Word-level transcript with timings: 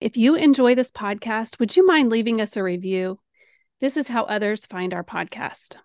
If 0.00 0.16
you 0.16 0.34
enjoy 0.34 0.74
this 0.74 0.90
podcast, 0.90 1.58
would 1.58 1.76
you 1.76 1.84
mind 1.84 2.08
leaving 2.08 2.40
us 2.40 2.56
a 2.56 2.62
review? 2.62 3.20
This 3.82 3.98
is 3.98 4.08
how 4.08 4.22
others 4.24 4.64
find 4.64 4.94
our 4.94 5.04
podcast. 5.04 5.76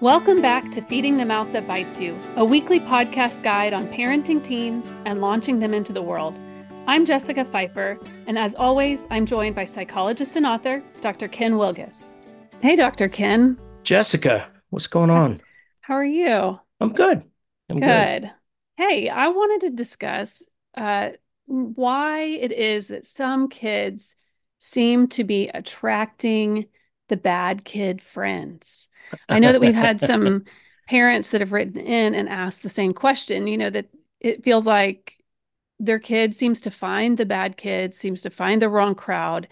Welcome 0.00 0.40
back 0.40 0.70
to 0.70 0.80
Feeding 0.80 1.18
the 1.18 1.26
Mouth 1.26 1.52
That 1.52 1.68
Bites 1.68 2.00
You, 2.00 2.18
a 2.36 2.44
weekly 2.46 2.80
podcast 2.80 3.42
guide 3.42 3.74
on 3.74 3.88
parenting 3.88 4.42
teens 4.42 4.94
and 5.04 5.20
launching 5.20 5.58
them 5.58 5.74
into 5.74 5.92
the 5.92 6.00
world. 6.00 6.40
I'm 6.86 7.04
Jessica 7.04 7.44
Pfeiffer, 7.44 7.98
and 8.26 8.38
as 8.38 8.54
always, 8.54 9.06
I'm 9.10 9.26
joined 9.26 9.54
by 9.54 9.66
psychologist 9.66 10.34
and 10.36 10.46
author, 10.46 10.82
Dr. 11.02 11.28
Ken 11.28 11.56
Wilgus. 11.56 12.10
Hey, 12.62 12.74
Dr. 12.74 13.06
Ken. 13.06 13.58
Jessica, 13.82 14.48
what's 14.70 14.86
going 14.86 15.10
on? 15.10 15.42
How 15.88 15.94
are 15.94 16.04
you? 16.04 16.60
I'm 16.80 16.92
good. 16.92 17.22
I'm 17.70 17.80
good. 17.80 18.20
good. 18.20 18.30
Hey, 18.76 19.08
I 19.08 19.28
wanted 19.28 19.66
to 19.66 19.74
discuss 19.74 20.46
uh, 20.76 21.12
why 21.46 22.24
it 22.24 22.52
is 22.52 22.88
that 22.88 23.06
some 23.06 23.48
kids 23.48 24.14
seem 24.58 25.08
to 25.08 25.24
be 25.24 25.48
attracting 25.48 26.66
the 27.08 27.16
bad 27.16 27.64
kid 27.64 28.02
friends. 28.02 28.90
I 29.30 29.38
know 29.38 29.50
that 29.50 29.62
we've 29.62 29.74
had 29.74 29.98
some 30.02 30.44
parents 30.88 31.30
that 31.30 31.40
have 31.40 31.52
written 31.52 31.80
in 31.80 32.14
and 32.14 32.28
asked 32.28 32.62
the 32.62 32.68
same 32.68 32.92
question, 32.92 33.46
you 33.46 33.56
know, 33.56 33.70
that 33.70 33.86
it 34.20 34.44
feels 34.44 34.66
like 34.66 35.16
their 35.80 35.98
kid 35.98 36.34
seems 36.34 36.60
to 36.60 36.70
find 36.70 37.16
the 37.16 37.24
bad 37.24 37.56
kids, 37.56 37.96
seems 37.96 38.20
to 38.22 38.30
find 38.30 38.60
the 38.60 38.68
wrong 38.68 38.94
crowd. 38.94 39.48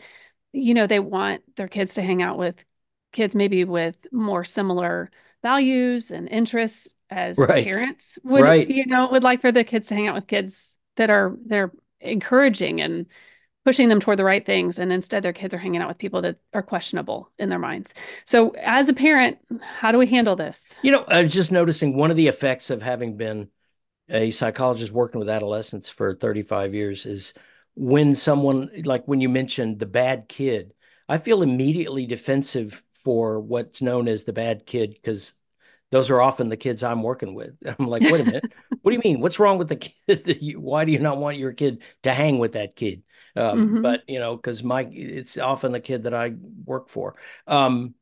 You 0.53 0.75
know, 0.75 0.87
they 0.87 1.00
want 1.00 1.56
their 1.56 1.69
kids 1.69 1.95
to 1.95 2.03
hang 2.03 2.20
out 2.20 2.37
with 2.37 2.62
kids 3.12 3.34
maybe 3.34 3.64
with 3.64 3.97
more 4.12 4.45
similar 4.45 5.11
values 5.46 6.10
and 6.10 6.28
interests 6.28 6.92
as 7.09 7.38
right. 7.38 7.62
parents 7.62 8.18
would 8.24 8.42
right. 8.42 8.68
you 8.68 8.84
know 8.84 9.09
would 9.12 9.23
like 9.23 9.41
for 9.41 9.52
the 9.52 9.62
kids 9.62 9.86
to 9.86 9.95
hang 9.95 10.09
out 10.09 10.14
with 10.16 10.27
kids 10.27 10.77
that 10.97 11.08
are 11.08 11.36
they're 11.47 11.70
encouraging 12.00 12.80
and 12.80 13.06
pushing 13.64 13.88
them 13.88 14.00
toward 14.00 14.19
the 14.19 14.25
right 14.25 14.44
things 14.44 14.77
and 14.77 14.92
instead 14.92 15.22
their 15.22 15.33
kids 15.33 15.55
are 15.55 15.58
hanging 15.58 15.80
out 15.80 15.86
with 15.86 15.98
people 15.98 16.20
that 16.20 16.36
are 16.53 16.64
questionable 16.64 17.30
in 17.38 17.48
their 17.48 17.61
minds 17.61 17.94
so 18.25 18.50
as 18.61 18.88
a 18.88 18.92
parent 18.92 19.38
how 19.61 19.92
do 19.92 19.98
we 19.98 20.06
handle 20.06 20.34
this 20.34 20.75
you 20.83 20.91
know 20.91 21.05
i 21.06 21.22
was 21.22 21.33
just 21.33 21.53
noticing 21.53 21.97
one 21.97 22.10
of 22.10 22.16
the 22.16 22.27
effects 22.27 22.69
of 22.69 22.83
having 22.83 23.16
been 23.16 23.48
a 24.08 24.33
psychologist 24.33 24.91
working 24.91 25.20
with 25.20 25.28
adolescents 25.28 25.88
for 25.88 26.12
35 26.12 26.75
years 26.75 27.06
is 27.06 27.34
when 27.75 28.16
someone 28.16 28.69
like 28.84 29.06
when 29.06 29.20
you 29.20 29.28
mentioned 29.28 29.78
the 29.78 29.86
bad 29.86 30.27
kid 30.28 30.75
i 31.08 31.19
feel 31.19 31.41
immediately 31.41 32.05
defensive 32.05 32.83
for 33.06 33.38
what's 33.38 33.81
known 33.81 34.08
as 34.08 34.25
the 34.25 34.33
bad 34.33 34.66
kid 34.66 34.91
because 34.91 35.34
those 35.91 36.11
are 36.11 36.20
often 36.20 36.48
the 36.48 36.56
kids 36.56 36.83
I'm 36.83 37.03
working 37.03 37.34
with. 37.34 37.55
I'm 37.79 37.87
like, 37.87 38.03
wait 38.03 38.20
a 38.20 38.25
minute, 38.25 38.53
what 38.83 38.91
do 38.91 38.97
you 38.97 39.03
mean? 39.05 39.20
What's 39.20 39.39
wrong 39.39 39.59
with 39.59 39.69
the 39.69 39.77
kid? 39.77 40.56
Why 40.56 40.84
do 40.84 40.93
you 40.93 40.98
not 40.98 41.19
want 41.19 41.39
your 41.39 41.53
kid 41.53 41.83
to 42.03 42.12
hang 42.12 42.39
with 42.39 42.53
that 42.53 42.77
kid? 42.77 43.03
Um, 43.34 43.67
mm-hmm. 43.67 43.83
But 43.83 44.03
you 44.09 44.19
know, 44.19 44.37
because 44.37 44.62
my 44.62 44.89
it's 44.91 45.37
often 45.39 45.73
the 45.73 45.81
kid 45.81 46.05
that 46.05 46.15
I 46.15 46.34
work 46.65 46.89
for. 46.89 47.17
Um, 47.47 47.95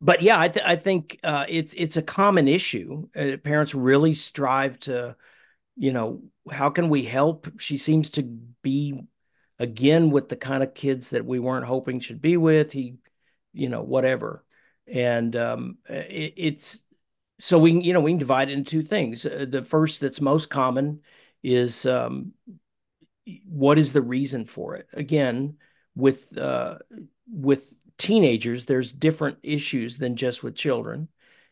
but 0.00 0.22
yeah, 0.22 0.38
I, 0.38 0.48
th- 0.48 0.64
I 0.64 0.76
think 0.76 1.18
uh, 1.24 1.44
it's 1.48 1.74
it's 1.74 1.96
a 1.96 2.02
common 2.02 2.46
issue. 2.46 3.08
Uh, 3.16 3.36
parents 3.42 3.74
really 3.74 4.14
strive 4.14 4.78
to, 4.80 5.16
you 5.76 5.92
know, 5.92 6.22
how 6.50 6.70
can 6.70 6.88
we 6.88 7.02
help? 7.04 7.60
She 7.60 7.78
seems 7.78 8.10
to 8.10 8.22
be 8.22 9.00
again 9.58 10.10
with 10.10 10.28
the 10.28 10.36
kind 10.36 10.62
of 10.62 10.74
kids 10.74 11.10
that 11.10 11.26
we 11.26 11.40
weren't 11.40 11.66
hoping 11.66 11.98
should 11.98 12.20
be 12.20 12.36
with. 12.36 12.70
He, 12.70 12.98
you 13.52 13.68
know, 13.68 13.82
whatever 13.82 14.44
and 14.92 15.34
um, 15.36 15.78
it, 15.88 16.34
it's 16.36 16.80
so 17.38 17.58
we 17.58 17.72
can, 17.72 17.82
you 17.82 17.92
know 17.92 18.00
we 18.00 18.10
can 18.12 18.18
divide 18.18 18.48
it 18.48 18.52
into 18.52 18.70
two 18.70 18.82
things. 18.82 19.24
Uh, 19.24 19.46
the 19.48 19.62
first 19.62 20.00
that's 20.00 20.20
most 20.20 20.50
common 20.50 21.00
is 21.42 21.86
um, 21.86 22.32
what 23.44 23.78
is 23.78 23.92
the 23.92 24.02
reason 24.02 24.44
for 24.44 24.76
it? 24.76 24.88
Again, 24.92 25.56
with 25.94 26.36
uh, 26.36 26.78
with 27.30 27.76
teenagers, 27.98 28.66
there's 28.66 28.92
different 28.92 29.38
issues 29.42 29.98
than 29.98 30.16
just 30.16 30.42
with 30.42 30.54
children. 30.54 31.08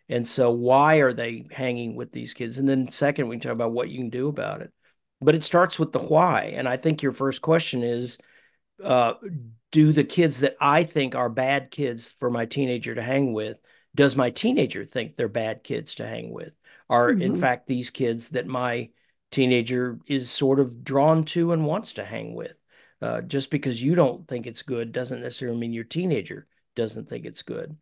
And 0.08 0.26
so, 0.26 0.50
why 0.52 0.96
are 0.96 1.12
they 1.12 1.46
hanging 1.50 1.96
with 1.96 2.12
these 2.12 2.32
kids? 2.32 2.58
And 2.58 2.68
then, 2.68 2.88
second, 2.88 3.28
we 3.28 3.36
can 3.36 3.40
talk 3.40 3.52
about 3.52 3.72
what 3.72 3.88
you 3.88 3.98
can 3.98 4.10
do 4.10 4.28
about 4.28 4.62
it. 4.62 4.72
But 5.20 5.34
it 5.34 5.44
starts 5.44 5.78
with 5.78 5.92
the 5.92 5.98
why. 5.98 6.52
And 6.56 6.68
I 6.68 6.76
think 6.76 7.02
your 7.02 7.12
first 7.12 7.42
question 7.42 7.82
is 7.82 8.18
uh, 8.82 9.14
do 9.70 9.92
the 9.92 10.04
kids 10.04 10.40
that 10.40 10.56
I 10.60 10.84
think 10.84 11.14
are 11.14 11.28
bad 11.28 11.70
kids 11.70 12.08
for 12.08 12.30
my 12.30 12.46
teenager 12.46 12.94
to 12.94 13.02
hang 13.02 13.32
with, 13.32 13.60
does 13.94 14.16
my 14.16 14.30
teenager 14.30 14.84
think 14.84 15.16
they're 15.16 15.28
bad 15.28 15.64
kids 15.64 15.96
to 15.96 16.06
hang 16.06 16.32
with? 16.32 16.52
Are 16.88 17.10
mm-hmm. 17.10 17.22
in 17.22 17.36
fact 17.36 17.66
these 17.66 17.90
kids 17.90 18.30
that 18.30 18.46
my 18.46 18.90
teenager 19.30 19.98
is 20.06 20.30
sort 20.30 20.60
of 20.60 20.84
drawn 20.84 21.24
to 21.26 21.52
and 21.52 21.66
wants 21.66 21.94
to 21.94 22.04
hang 22.04 22.34
with? 22.34 22.56
Uh, 23.02 23.20
just 23.20 23.50
because 23.50 23.82
you 23.82 23.94
don't 23.94 24.26
think 24.26 24.46
it's 24.46 24.62
good 24.62 24.92
doesn't 24.92 25.20
necessarily 25.20 25.58
mean 25.58 25.72
your 25.72 25.84
teenager 25.84 26.46
doesn't 26.74 27.08
think 27.08 27.26
it's 27.26 27.42
good. 27.42 27.76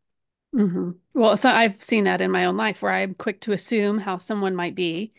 Mm-hmm. 0.55 0.91
Well, 1.15 1.37
so 1.37 1.51
I've 1.51 1.83
seen 1.83 2.05
that 2.05 2.21
in 2.21 2.31
my 2.31 2.45
own 2.45 2.57
life 2.57 2.83
where 2.83 2.93
I'm 2.93 3.15
quick 3.15 3.41
to 3.43 3.53
assume 3.53 3.99
how 3.99 4.17
someone 4.17 4.55
might 4.55 4.75
be 4.75 5.13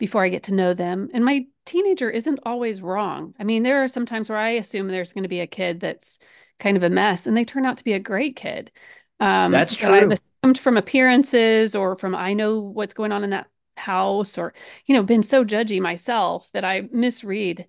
before 0.00 0.24
I 0.24 0.30
get 0.30 0.44
to 0.44 0.54
know 0.54 0.74
them. 0.74 1.10
And 1.12 1.24
my 1.24 1.44
teenager 1.66 2.10
isn't 2.10 2.40
always 2.44 2.80
wrong. 2.80 3.34
I 3.38 3.44
mean, 3.44 3.62
there 3.62 3.84
are 3.84 3.88
some 3.88 4.06
times 4.06 4.28
where 4.28 4.38
I 4.38 4.52
assume 4.52 4.88
there's 4.88 5.12
going 5.12 5.24
to 5.24 5.28
be 5.28 5.40
a 5.40 5.46
kid 5.46 5.78
that's 5.78 6.18
kind 6.58 6.76
of 6.76 6.82
a 6.82 6.90
mess 6.90 7.26
and 7.26 7.36
they 7.36 7.44
turn 7.44 7.66
out 7.66 7.76
to 7.76 7.84
be 7.84 7.92
a 7.92 8.00
great 8.00 8.34
kid. 8.34 8.72
Um, 9.20 9.52
that's 9.52 9.76
true. 9.76 9.94
I've 9.94 10.10
assumed 10.10 10.58
from 10.58 10.78
appearances 10.78 11.76
or 11.76 11.96
from 11.96 12.14
I 12.14 12.32
know 12.32 12.60
what's 12.60 12.94
going 12.94 13.12
on 13.12 13.22
in 13.22 13.30
that 13.30 13.48
house 13.76 14.38
or, 14.38 14.54
you 14.86 14.96
know, 14.96 15.02
been 15.02 15.22
so 15.22 15.44
judgy 15.44 15.80
myself 15.80 16.48
that 16.54 16.64
I 16.64 16.88
misread 16.90 17.66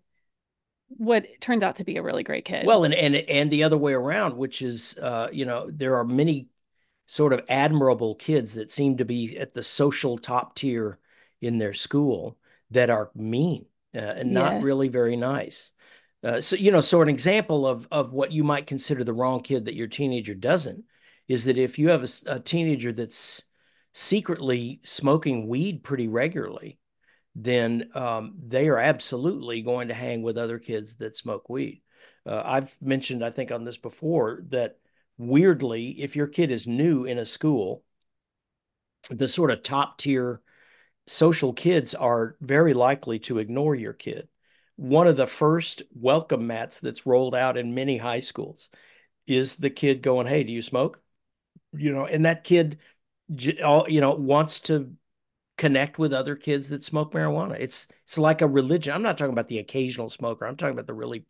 what 0.87 1.27
turns 1.41 1.63
out 1.63 1.75
to 1.77 1.83
be 1.83 1.97
a 1.97 2.01
really 2.01 2.23
great 2.23 2.45
kid. 2.45 2.65
Well, 2.65 2.85
and 2.85 2.93
and 2.93 3.15
and 3.15 3.51
the 3.51 3.63
other 3.63 3.77
way 3.77 3.93
around, 3.93 4.37
which 4.37 4.61
is, 4.61 4.97
uh, 5.01 5.27
you 5.31 5.45
know, 5.45 5.69
there 5.69 5.97
are 5.97 6.05
many 6.05 6.47
sort 7.07 7.33
of 7.33 7.41
admirable 7.49 8.15
kids 8.15 8.55
that 8.55 8.71
seem 8.71 8.97
to 8.97 9.05
be 9.05 9.37
at 9.37 9.53
the 9.53 9.63
social 9.63 10.17
top 10.17 10.55
tier 10.55 10.97
in 11.41 11.57
their 11.57 11.73
school 11.73 12.37
that 12.71 12.89
are 12.89 13.11
mean 13.15 13.65
uh, 13.95 13.99
and 13.99 14.31
not 14.31 14.53
yes. 14.53 14.63
really 14.63 14.87
very 14.87 15.15
nice. 15.15 15.71
Uh, 16.23 16.39
so 16.39 16.55
you 16.55 16.71
know, 16.71 16.81
so 16.81 17.01
an 17.01 17.09
example 17.09 17.65
of 17.65 17.87
of 17.91 18.13
what 18.13 18.31
you 18.31 18.43
might 18.43 18.67
consider 18.67 19.03
the 19.03 19.13
wrong 19.13 19.41
kid 19.41 19.65
that 19.65 19.75
your 19.75 19.87
teenager 19.87 20.35
doesn't 20.35 20.83
is 21.27 21.45
that 21.45 21.57
if 21.57 21.79
you 21.79 21.89
have 21.89 22.03
a, 22.03 22.35
a 22.35 22.39
teenager 22.39 22.91
that's 22.91 23.43
secretly 23.93 24.79
smoking 24.83 25.47
weed 25.47 25.83
pretty 25.83 26.07
regularly, 26.07 26.77
then 27.35 27.89
um, 27.95 28.35
they 28.47 28.69
are 28.69 28.77
absolutely 28.77 29.61
going 29.61 29.87
to 29.87 29.93
hang 29.93 30.21
with 30.21 30.37
other 30.37 30.59
kids 30.59 30.97
that 30.97 31.17
smoke 31.17 31.49
weed. 31.49 31.81
Uh, 32.25 32.41
I've 32.45 32.75
mentioned, 32.81 33.25
I 33.25 33.31
think, 33.31 33.51
on 33.51 33.63
this 33.63 33.77
before 33.77 34.43
that 34.49 34.77
weirdly, 35.17 36.01
if 36.01 36.15
your 36.15 36.27
kid 36.27 36.51
is 36.51 36.67
new 36.67 37.05
in 37.05 37.17
a 37.17 37.25
school, 37.25 37.83
the 39.09 39.27
sort 39.27 39.51
of 39.51 39.63
top 39.63 39.97
tier 39.97 40.41
social 41.07 41.53
kids 41.53 41.93
are 41.93 42.35
very 42.41 42.73
likely 42.73 43.19
to 43.19 43.39
ignore 43.39 43.75
your 43.75 43.93
kid. 43.93 44.27
One 44.75 45.07
of 45.07 45.17
the 45.17 45.27
first 45.27 45.83
welcome 45.93 46.47
mats 46.47 46.79
that's 46.79 47.05
rolled 47.05 47.35
out 47.35 47.57
in 47.57 47.75
many 47.75 47.97
high 47.97 48.19
schools 48.19 48.69
is 49.27 49.55
the 49.55 49.69
kid 49.69 50.01
going, 50.01 50.27
Hey, 50.27 50.43
do 50.43 50.51
you 50.51 50.61
smoke? 50.61 51.01
You 51.73 51.93
know, 51.93 52.05
and 52.05 52.25
that 52.25 52.43
kid, 52.43 52.79
you 53.29 54.01
know, 54.01 54.13
wants 54.13 54.59
to 54.61 54.93
connect 55.57 55.99
with 55.99 56.13
other 56.13 56.35
kids 56.35 56.69
that 56.69 56.83
smoke 56.83 57.13
marijuana. 57.13 57.55
It's 57.59 57.87
it's 58.05 58.17
like 58.17 58.41
a 58.41 58.47
religion. 58.47 58.93
I'm 58.93 59.03
not 59.03 59.17
talking 59.17 59.33
about 59.33 59.47
the 59.47 59.59
occasional 59.59 60.09
smoker. 60.09 60.45
I'm 60.45 60.57
talking 60.57 60.73
about 60.73 60.87
the 60.87 60.93
really 60.93 61.25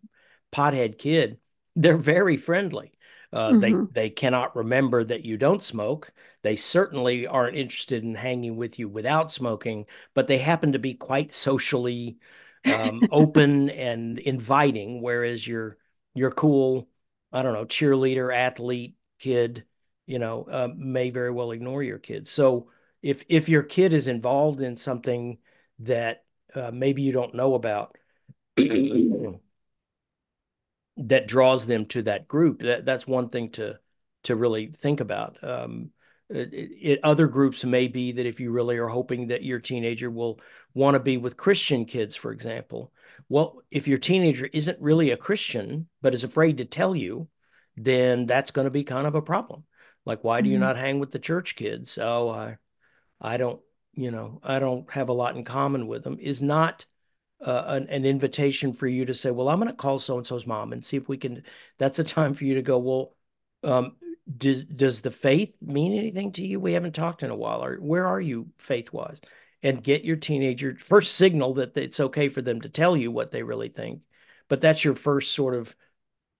pothead 0.54 0.98
kid. 0.98 1.38
They're 1.76 1.98
very 1.98 2.38
friendly. 2.38 2.94
Uh, 3.34 3.52
mm-hmm. 3.52 3.86
They 3.94 4.02
they 4.02 4.10
cannot 4.10 4.56
remember 4.56 5.04
that 5.04 5.24
you 5.24 5.38
don't 5.38 5.64
smoke. 5.64 6.12
They 6.42 6.56
certainly 6.56 7.28
aren't 7.28 7.58
interested 7.58 8.04
in 8.04 8.16
hanging 8.16 8.58
with 8.58 8.78
you 8.80 8.90
without 8.90 9.32
smoking, 9.32 9.86
but 10.14 10.28
they 10.28 10.38
happen 10.38 10.74
to 10.74 10.80
be 10.80 10.94
quite 10.94 11.32
socially 11.32 12.18
um, 12.66 13.02
open 13.12 13.70
and 13.90 14.20
inviting. 14.20 15.02
Whereas 15.02 15.48
your 15.48 15.78
your 16.14 16.32
cool, 16.32 16.90
I 17.32 17.42
don't 17.42 17.54
know, 17.54 17.66
cheerleader, 17.66 18.36
athlete 18.36 18.96
kid, 19.20 19.66
you 20.06 20.20
know, 20.20 20.46
uh, 20.50 20.70
may 20.76 21.10
very 21.10 21.32
well 21.32 21.52
ignore 21.52 21.84
your 21.84 22.00
kid. 22.00 22.28
So 22.28 22.70
if 23.02 23.24
if 23.30 23.48
your 23.48 23.64
kid 23.64 23.94
is 23.94 24.08
involved 24.08 24.62
in 24.62 24.76
something 24.76 25.38
that 25.80 26.26
uh, 26.54 26.72
maybe 26.74 27.02
you 27.02 27.14
don't 27.14 27.36
know 27.36 27.54
about 27.54 27.98
that 31.08 31.28
draws 31.28 31.66
them 31.66 31.86
to 31.88 32.04
that 32.04 32.28
group. 32.28 32.62
That 32.62 32.86
that's 32.86 33.08
one 33.08 33.30
thing 33.30 33.50
to 33.52 33.80
to 34.24 34.36
really 34.36 34.68
think 34.68 35.00
about. 35.00 35.44
Um, 35.44 35.92
it, 36.30 36.54
it, 36.54 37.00
other 37.04 37.28
groups 37.28 37.64
may 37.66 37.88
be 37.88 38.14
that 38.14 38.26
if 38.26 38.40
you 38.40 38.52
really 38.52 38.78
are 38.78 38.88
hoping 38.88 39.28
that 39.28 39.44
your 39.44 39.60
teenager 39.60 40.10
will 40.10 40.40
want 40.74 40.96
to 40.96 41.00
be 41.00 41.18
with 41.18 41.38
Christian 41.38 41.86
kids, 41.86 42.16
for 42.16 42.32
example. 42.32 42.94
Well, 43.28 43.62
if 43.70 43.88
your 43.88 43.98
teenager 43.98 44.50
isn't 44.54 44.80
really 44.80 45.12
a 45.12 45.18
Christian 45.18 45.88
but 46.02 46.14
is 46.14 46.24
afraid 46.24 46.58
to 46.60 46.66
tell 46.66 46.96
you, 46.96 47.28
then 47.76 48.26
that's 48.26 48.52
going 48.52 48.66
to 48.66 48.72
be 48.72 48.84
kind 48.84 49.08
of 49.08 49.16
a 49.16 49.22
problem. 49.22 49.66
Like, 50.06 50.24
why 50.24 50.42
do 50.42 50.50
you 50.50 50.56
mm-hmm. 50.56 50.64
not 50.64 50.78
hang 50.78 51.00
with 51.00 51.12
the 51.12 51.20
church 51.20 51.56
kids? 51.56 51.98
Oh, 52.02 52.30
I, 52.30 52.58
I 53.20 53.38
don't, 53.38 53.60
you 53.94 54.12
know, 54.12 54.40
I 54.44 54.60
don't 54.60 54.90
have 54.92 55.10
a 55.10 55.14
lot 55.14 55.36
in 55.36 55.44
common 55.44 55.88
with 55.88 56.04
them 56.04 56.18
is 56.20 56.42
not 56.42 56.86
uh, 57.44 57.64
an, 57.68 57.88
an, 57.90 58.06
invitation 58.06 58.74
for 58.74 58.88
you 58.88 59.06
to 59.06 59.14
say, 59.14 59.32
well, 59.32 59.50
I'm 59.50 59.60
going 59.60 59.72
to 59.72 59.76
call 59.76 60.00
so 60.00 60.18
and 60.18 60.26
so's 60.26 60.46
mom 60.46 60.74
and 60.74 60.86
see 60.86 60.98
if 60.98 61.10
we 61.10 61.18
can. 61.18 61.44
That's 61.78 62.00
a 62.00 62.04
time 62.04 62.34
for 62.34 62.46
you 62.46 62.56
to 62.56 62.62
go, 62.62 62.78
well, 62.80 63.16
um, 63.64 63.96
does, 64.38 64.64
does 64.64 65.02
the 65.02 65.12
faith 65.12 65.56
mean 65.62 65.98
anything 65.98 66.32
to 66.34 66.46
you? 66.46 66.60
We 66.60 66.74
haven't 66.74 66.94
talked 66.94 67.24
in 67.24 67.30
a 67.32 67.36
while. 67.36 67.64
Or 67.64 67.78
where 67.78 68.08
are 68.08 68.22
you 68.22 68.50
faith 68.58 68.94
wise? 68.94 69.22
And 69.64 69.84
get 69.84 70.04
your 70.04 70.16
teenager 70.16 70.78
first 70.80 71.16
signal 71.16 71.56
that 71.56 71.78
it's 71.78 72.00
okay 72.00 72.30
for 72.30 72.42
them 72.42 72.62
to 72.62 72.70
tell 72.70 72.98
you 72.98 73.12
what 73.12 73.32
they 73.32 73.44
really 73.44 73.70
think. 73.70 74.02
But 74.48 74.62
that's 74.62 74.84
your 74.84 74.96
first 74.96 75.34
sort 75.34 75.56
of 75.56 75.76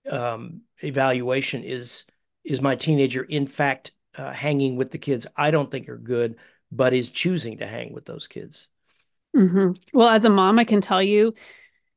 um, 0.10 0.62
evaluation 0.84 1.64
is 1.64 2.06
is 2.44 2.60
my 2.60 2.76
teenager 2.76 3.22
in 3.22 3.46
fact 3.46 3.92
uh, 4.16 4.32
hanging 4.32 4.76
with 4.76 4.92
the 4.92 4.98
kids 4.98 5.28
I 5.36 5.52
don't 5.52 5.70
think 5.70 5.88
are 5.90 5.98
good, 5.98 6.38
but 6.72 6.94
is 6.94 7.10
choosing 7.10 7.60
to 7.60 7.68
hang 7.68 7.94
with 7.94 8.06
those 8.06 8.28
kids. 8.28 8.70
Mm-hmm. 9.36 9.72
Well, 9.94 10.10
as 10.10 10.26
a 10.26 10.30
mom, 10.30 10.60
I 10.60 10.66
can 10.66 10.82
tell 10.82 11.02
you, 11.02 11.34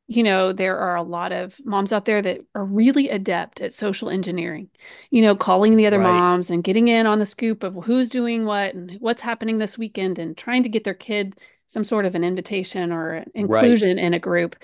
you 0.07 0.23
know, 0.23 0.53
there 0.53 0.79
are 0.79 0.97
a 0.97 1.03
lot 1.03 1.33
of 1.33 1.59
moms 1.65 1.93
out 1.93 2.05
there 2.05 2.21
that 2.21 2.41
are 2.55 2.65
really 2.65 3.09
adept 3.09 3.61
at 3.61 3.73
social 3.73 4.11
engineering, 4.11 4.69
you 5.11 5.23
know, 5.23 5.35
calling 5.35 5.77
the 5.77 5.87
other 5.87 5.99
right. 5.99 6.13
moms 6.13 6.51
and 6.51 6.63
getting 6.63 6.89
in 6.89 7.07
on 7.07 7.19
the 7.19 7.27
scoop 7.27 7.63
of 7.63 7.75
who's 7.85 8.09
doing 8.09 8.45
what 8.45 8.75
and 8.75 8.97
what's 9.01 9.23
happening 9.23 9.59
this 9.59 9.79
weekend 9.79 10.19
and 10.19 10.37
trying 10.37 10.63
to 10.63 10.69
get 10.69 10.85
their 10.85 10.95
kid 10.95 11.39
some 11.67 11.85
sort 11.85 12.05
of 12.05 12.15
an 12.15 12.23
invitation 12.23 12.93
or 12.93 13.25
inclusion 13.35 13.97
right. 13.97 14.05
in 14.05 14.15
a 14.15 14.19
group 14.19 14.57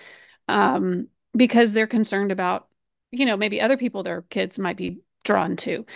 um, 0.49 1.09
because 1.35 1.73
they're 1.73 1.87
concerned 1.87 2.31
about, 2.33 2.69
you 3.11 3.25
know, 3.25 3.37
maybe 3.37 3.61
other 3.61 3.79
people 3.79 4.03
their 4.03 4.23
kids 4.23 4.59
might 4.59 4.77
be 4.77 4.99
drawn 5.25 5.57
to. 5.57 5.87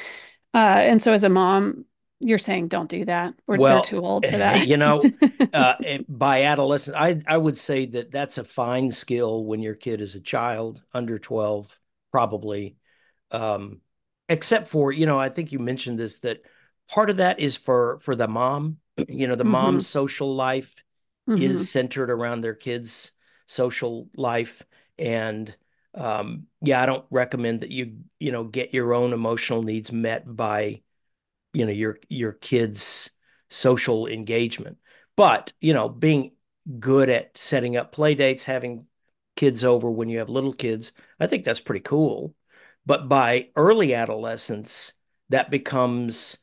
Uh, 0.54 0.58
and 0.58 1.02
so 1.02 1.12
as 1.12 1.24
a 1.24 1.28
mom, 1.28 1.84
you're 2.20 2.38
saying 2.38 2.68
don't 2.68 2.88
do 2.88 3.04
that. 3.04 3.34
We're 3.46 3.58
well, 3.58 3.82
too 3.82 4.00
old 4.00 4.24
for 4.24 4.36
that. 4.38 4.66
you 4.66 4.76
know, 4.76 5.04
uh, 5.52 5.74
by 6.08 6.44
adolescence, 6.44 6.96
I 6.96 7.20
I 7.26 7.36
would 7.36 7.56
say 7.56 7.86
that 7.86 8.10
that's 8.10 8.38
a 8.38 8.44
fine 8.44 8.90
skill 8.90 9.44
when 9.44 9.62
your 9.62 9.74
kid 9.74 10.00
is 10.00 10.14
a 10.14 10.20
child 10.20 10.82
under 10.92 11.18
12, 11.18 11.78
probably. 12.10 12.76
Um, 13.30 13.80
except 14.28 14.68
for, 14.68 14.92
you 14.92 15.06
know, 15.06 15.18
I 15.18 15.28
think 15.28 15.52
you 15.52 15.58
mentioned 15.58 15.98
this 15.98 16.20
that 16.20 16.42
part 16.88 17.10
of 17.10 17.18
that 17.18 17.40
is 17.40 17.56
for 17.56 17.98
for 17.98 18.14
the 18.14 18.28
mom. 18.28 18.78
You 19.08 19.26
know, 19.26 19.34
the 19.34 19.42
mm-hmm. 19.42 19.50
mom's 19.50 19.88
social 19.88 20.36
life 20.36 20.84
mm-hmm. 21.28 21.42
is 21.42 21.68
centered 21.68 22.10
around 22.10 22.42
their 22.42 22.54
kids' 22.54 23.10
social 23.46 24.08
life. 24.16 24.62
And 25.00 25.52
um, 25.96 26.46
yeah, 26.62 26.80
I 26.80 26.86
don't 26.86 27.04
recommend 27.10 27.62
that 27.62 27.72
you, 27.72 27.96
you 28.20 28.30
know, 28.30 28.44
get 28.44 28.72
your 28.72 28.94
own 28.94 29.12
emotional 29.12 29.64
needs 29.64 29.90
met 29.90 30.24
by 30.24 30.82
you 31.54 31.64
know 31.64 31.72
your 31.72 31.98
your 32.08 32.32
kids 32.32 33.10
social 33.50 34.06
engagement. 34.06 34.78
But 35.16 35.52
you 35.60 35.72
know 35.74 35.88
being 35.88 36.32
good 36.80 37.08
at 37.10 37.36
setting 37.38 37.76
up 37.76 37.92
play 37.92 38.14
dates 38.14 38.44
having 38.44 38.86
kids 39.36 39.64
over 39.64 39.90
when 39.90 40.08
you 40.08 40.18
have 40.18 40.30
little 40.30 40.54
kids 40.54 40.92
i 41.20 41.26
think 41.26 41.44
that's 41.44 41.60
pretty 41.60 41.80
cool. 41.80 42.34
But 42.86 43.08
by 43.08 43.48
early 43.56 43.94
adolescence 43.94 44.92
that 45.30 45.50
becomes 45.50 46.38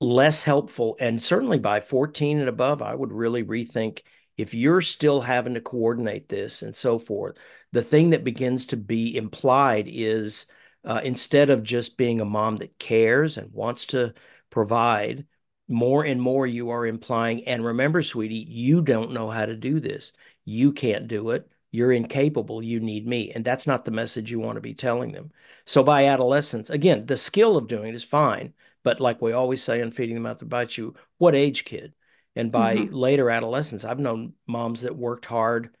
less 0.00 0.42
helpful. 0.44 0.96
And 1.00 1.22
certainly 1.22 1.58
by 1.58 1.80
14 1.80 2.38
and 2.38 2.48
above 2.48 2.82
i 2.82 2.94
would 2.94 3.12
really 3.12 3.44
rethink 3.44 4.00
if 4.36 4.54
you're 4.54 4.80
still 4.80 5.20
having 5.20 5.54
to 5.54 5.60
coordinate 5.60 6.28
this 6.28 6.62
and 6.62 6.74
so 6.74 6.98
forth 6.98 7.36
the 7.72 7.82
thing 7.82 8.10
that 8.10 8.24
begins 8.24 8.66
to 8.66 8.76
be 8.76 9.16
implied 9.16 9.88
is 9.88 10.46
uh, 10.84 11.00
instead 11.04 11.50
of 11.50 11.62
just 11.62 11.96
being 11.96 12.20
a 12.20 12.24
mom 12.24 12.56
that 12.56 12.78
cares 12.78 13.36
and 13.36 13.52
wants 13.52 13.86
to 13.86 14.14
provide, 14.50 15.26
more 15.68 16.04
and 16.04 16.20
more 16.20 16.46
you 16.46 16.70
are 16.70 16.86
implying, 16.86 17.44
and 17.46 17.64
remember, 17.64 18.02
sweetie, 18.02 18.46
you 18.48 18.80
don't 18.80 19.12
know 19.12 19.30
how 19.30 19.46
to 19.46 19.56
do 19.56 19.80
this. 19.80 20.12
You 20.44 20.72
can't 20.72 21.08
do 21.08 21.30
it. 21.30 21.48
You're 21.70 21.92
incapable. 21.92 22.62
You 22.62 22.80
need 22.80 23.06
me. 23.06 23.32
And 23.32 23.44
that's 23.44 23.66
not 23.66 23.84
the 23.84 23.90
message 23.90 24.30
you 24.30 24.40
want 24.40 24.56
to 24.56 24.62
be 24.62 24.72
telling 24.72 25.12
them. 25.12 25.30
So 25.66 25.82
by 25.82 26.06
adolescence, 26.06 26.70
again, 26.70 27.04
the 27.04 27.18
skill 27.18 27.58
of 27.58 27.68
doing 27.68 27.88
it 27.88 27.94
is 27.94 28.04
fine. 28.04 28.54
But 28.82 29.00
like 29.00 29.20
we 29.20 29.32
always 29.32 29.62
say 29.62 29.82
on 29.82 29.90
Feeding 29.90 30.14
the 30.14 30.20
Mouth 30.22 30.38
That 30.38 30.48
Bites 30.48 30.78
You, 30.78 30.94
what 31.18 31.34
age 31.34 31.66
kid? 31.66 31.92
And 32.34 32.50
by 32.50 32.76
mm-hmm. 32.76 32.94
later 32.94 33.28
adolescence, 33.30 33.84
I've 33.84 33.98
known 33.98 34.32
moms 34.46 34.82
that 34.82 34.96
worked 34.96 35.26
hard 35.26 35.74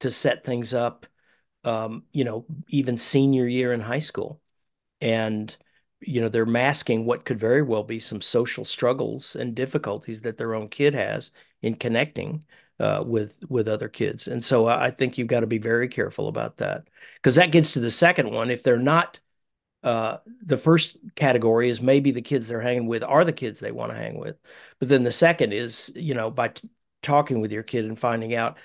to 0.00 0.10
set 0.10 0.44
things 0.44 0.72
up, 0.72 1.06
um, 1.64 2.04
you 2.12 2.24
know, 2.24 2.46
even 2.68 2.96
senior 2.96 3.46
year 3.46 3.72
in 3.72 3.80
high 3.80 3.98
school. 3.98 4.40
And 5.00 5.54
you 6.00 6.20
know 6.20 6.28
they're 6.28 6.46
masking 6.46 7.04
what 7.04 7.24
could 7.24 7.38
very 7.38 7.62
well 7.62 7.82
be 7.82 7.98
some 7.98 8.20
social 8.20 8.64
struggles 8.64 9.36
and 9.36 9.54
difficulties 9.54 10.20
that 10.22 10.36
their 10.36 10.54
own 10.54 10.68
kid 10.68 10.94
has 10.94 11.30
in 11.62 11.74
connecting 11.74 12.44
uh, 12.80 13.02
with 13.06 13.38
with 13.48 13.68
other 13.68 13.88
kids. 13.88 14.26
And 14.28 14.44
so 14.44 14.66
i 14.66 14.90
think 14.90 15.16
you've 15.16 15.28
got 15.28 15.40
to 15.40 15.46
be 15.46 15.58
very 15.58 15.88
careful 15.88 16.28
about 16.28 16.58
that. 16.58 16.88
Because 17.16 17.36
that 17.36 17.52
gets 17.52 17.72
to 17.72 17.80
the 17.80 17.90
second 17.90 18.30
one. 18.30 18.50
If 18.50 18.62
they're 18.62 18.78
not 18.78 19.18
uh, 19.82 20.18
the 20.42 20.56
first 20.58 20.96
category 21.14 21.68
is 21.68 21.80
maybe 21.82 22.10
the 22.10 22.22
kids 22.22 22.48
they're 22.48 22.60
hanging 22.60 22.86
with 22.86 23.02
are 23.04 23.24
the 23.24 23.32
kids 23.32 23.60
they 23.60 23.72
want 23.72 23.92
to 23.92 23.98
hang 23.98 24.18
with. 24.18 24.36
But 24.78 24.88
then 24.88 25.04
the 25.04 25.10
second 25.10 25.52
is 25.52 25.92
you 25.94 26.14
know 26.14 26.30
by 26.30 26.48
t- 26.48 26.68
talking 27.02 27.40
with 27.40 27.52
your 27.52 27.62
kid 27.62 27.84
and 27.84 27.98
finding 27.98 28.34
out 28.34 28.58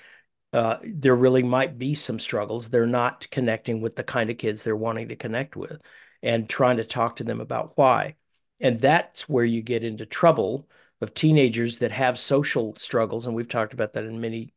uh, 0.52 0.78
there 0.82 1.14
really 1.14 1.42
might 1.42 1.78
be 1.78 1.94
some 1.94 2.18
struggles 2.18 2.68
they're 2.68 2.86
not 2.86 3.30
connecting 3.30 3.80
with 3.80 3.94
the 3.96 4.02
kind 4.02 4.30
of 4.30 4.38
kids 4.38 4.64
they're 4.64 4.76
wanting 4.76 5.08
to 5.08 5.16
connect 5.16 5.56
with 5.56 5.80
and 6.22 6.48
trying 6.48 6.76
to 6.78 6.84
talk 6.84 7.16
to 7.16 7.24
them 7.24 7.40
about 7.40 7.76
why. 7.76 8.16
And 8.60 8.78
that's 8.78 9.28
where 9.28 9.44
you 9.44 9.62
get 9.62 9.84
into 9.84 10.04
trouble 10.06 10.68
of 11.00 11.14
teenagers 11.14 11.78
that 11.78 11.92
have 11.92 12.18
social 12.18 12.74
struggles. 12.76 13.26
And 13.26 13.34
we've 13.34 13.48
talked 13.48 13.72
about 13.72 13.94
that 13.94 14.04
in 14.04 14.20
many 14.20 14.52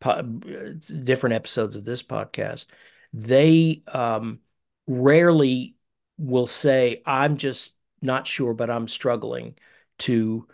po- 0.00 0.22
different 0.22 1.34
episodes 1.34 1.76
of 1.76 1.84
this 1.84 2.02
podcast. 2.02 2.66
They 3.12 3.82
um, 3.88 4.40
rarely 4.86 5.76
will 6.16 6.46
say, 6.46 7.02
I'm 7.04 7.36
just 7.36 7.76
not 8.00 8.26
sure, 8.26 8.54
but 8.54 8.70
I'm 8.70 8.88
struggling 8.88 9.54
to 9.98 10.48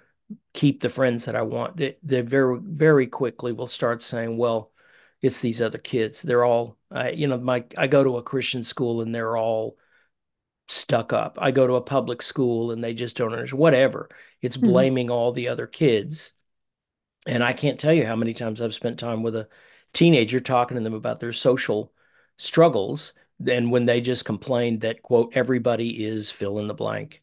keep 0.52 0.81
the 0.81 0.88
friends 0.88 1.25
that 1.26 1.37
I 1.37 1.43
want. 1.43 1.76
They, 1.76 1.96
very, 2.02 2.58
very 2.61 3.06
quickly 3.06 3.52
will 3.52 3.69
start 3.69 4.02
saying, 4.02 4.37
well, 4.37 4.72
it's 5.22 5.40
these 5.40 5.62
other 5.62 5.78
kids. 5.78 6.20
They're 6.20 6.44
all, 6.44 6.76
I, 6.90 7.11
you 7.11 7.28
know, 7.28 7.38
my, 7.38 7.64
I 7.76 7.87
go 7.87 8.02
to 8.02 8.16
a 8.16 8.22
Christian 8.22 8.64
school 8.64 9.00
and 9.00 9.14
they're 9.14 9.37
all 9.37 9.76
stuck 10.69 11.12
up. 11.12 11.38
I 11.41 11.50
go 11.50 11.67
to 11.67 11.75
a 11.75 11.81
public 11.81 12.23
school 12.23 12.70
and 12.70 12.85
they 12.85 12.94
just 12.94 13.17
don't 13.17 13.32
understand, 13.32 13.59
whatever. 13.59 14.09
It's 14.41 14.56
mm-hmm. 14.56 14.69
blaming 14.69 15.06
mm-hmm. 15.06 15.15
all 15.15 15.32
the 15.32 15.49
other 15.49 15.67
kids. 15.67 16.32
And 17.26 17.43
I 17.43 17.53
can't 17.53 17.81
tell 17.81 17.93
you 17.93 18.06
how 18.06 18.17
many 18.17 18.35
times 18.35 18.61
I've 18.61 18.75
spent 18.75 18.99
time 18.99 19.23
with 19.23 19.35
a 19.35 19.49
teenager 19.92 20.40
talking 20.40 20.76
to 20.76 20.83
them 20.83 20.95
about 20.95 21.21
their 21.21 21.33
social 21.33 21.92
struggles. 22.37 23.12
And 23.47 23.71
when 23.71 23.87
they 23.87 24.00
just 24.00 24.25
complained 24.25 24.83
that, 24.83 25.02
quote, 25.02 25.33
everybody 25.35 26.04
is 26.04 26.31
fill 26.31 26.59
in 26.59 26.69
the 26.69 26.75
blank. 26.75 27.23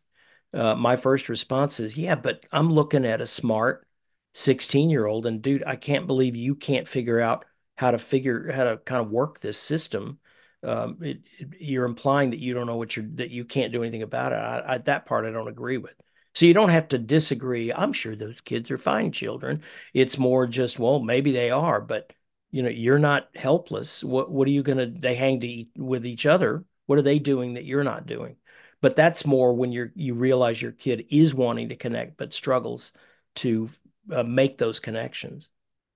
Uh, 0.54 0.76
my 0.76 0.96
first 0.96 1.30
response 1.30 1.80
is, 1.80 1.98
yeah, 1.98 2.16
but 2.16 2.46
I'm 2.52 2.72
looking 2.72 3.06
at 3.06 3.22
a 3.22 3.28
smart 3.28 3.88
16 4.34 4.90
year 4.90 5.06
old. 5.06 5.26
And 5.26 5.42
dude, 5.42 5.64
I 5.66 5.76
can't 5.76 6.08
believe 6.08 6.36
you 6.36 6.56
can't 6.56 6.88
figure 6.88 7.20
out 7.20 7.46
how 7.78 7.92
to 7.92 8.00
figure, 8.00 8.52
how 8.52 8.64
to 8.64 8.78
kind 8.78 9.02
of 9.02 9.12
work 9.12 9.40
this 9.40 9.58
system 9.58 10.20
um, 10.66 10.98
it, 11.02 11.22
it, 11.38 11.48
you're 11.60 11.86
implying 11.86 12.32
that 12.32 12.40
you 12.40 12.54
don't 12.54 12.68
know 12.68 12.76
what 12.78 12.96
you're 12.96 13.06
that 13.16 13.32
you 13.32 13.46
can't 13.46 13.72
do 13.72 13.84
anything 13.84 14.04
about 14.04 14.32
it. 14.32 14.36
I, 14.36 14.64
I, 14.74 14.78
that 14.80 15.06
part 15.06 15.26
I 15.26 15.32
don't 15.32 15.48
agree 15.48 15.78
with. 15.78 15.94
So 16.34 16.46
you 16.46 16.54
don't 16.54 16.70
have 16.70 16.90
to 16.90 16.98
disagree. 16.98 17.72
I'm 17.72 17.94
sure 17.94 18.16
those 18.16 18.42
kids 18.42 18.70
are 18.70 18.78
fine 18.78 19.12
children. 19.12 19.62
It's 19.94 20.18
more 20.18 20.48
just 20.48 20.80
well, 20.80 21.00
maybe 21.00 21.32
they 21.32 21.52
are, 21.52 21.80
but 21.80 22.12
you 22.52 22.64
know, 22.64 22.70
you're 22.70 23.00
not 23.00 23.30
helpless. 23.36 24.04
What 24.04 24.32
what 24.32 24.48
are 24.48 24.52
you 24.52 24.64
gonna? 24.64 24.88
They 24.88 25.16
hang 25.16 25.42
to 25.42 25.48
eat 25.48 25.70
with 25.78 26.06
each 26.06 26.26
other. 26.26 26.66
What 26.86 27.00
are 27.00 27.04
they 27.04 27.20
doing 27.20 27.56
that 27.56 27.66
you're 27.66 27.84
not 27.84 28.06
doing? 28.06 28.38
But 28.82 28.96
that's 28.96 29.26
more 29.26 29.54
when 29.54 29.72
you're 29.72 29.92
you 29.96 30.14
realize 30.14 30.62
your 30.62 30.72
kid 30.72 31.08
is 31.10 31.34
wanting 31.34 31.70
to 31.70 31.76
connect 31.76 32.18
but 32.18 32.34
struggles 32.34 32.94
to 33.36 33.70
uh, 34.12 34.24
make 34.24 34.58
those 34.58 34.80
connections. 34.80 35.50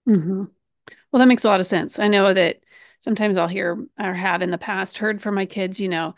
Mm-hmm. 0.07 0.45
Well, 1.11 1.19
that 1.19 1.27
makes 1.27 1.43
a 1.43 1.49
lot 1.49 1.59
of 1.59 1.65
sense. 1.65 1.99
I 1.99 2.07
know 2.07 2.33
that 2.33 2.59
sometimes 2.99 3.37
I'll 3.37 3.47
hear 3.47 3.85
or 3.99 4.13
have 4.13 4.41
in 4.41 4.51
the 4.51 4.57
past 4.57 4.97
heard 4.97 5.21
from 5.21 5.35
my 5.35 5.45
kids, 5.45 5.79
you 5.79 5.89
know, 5.89 6.15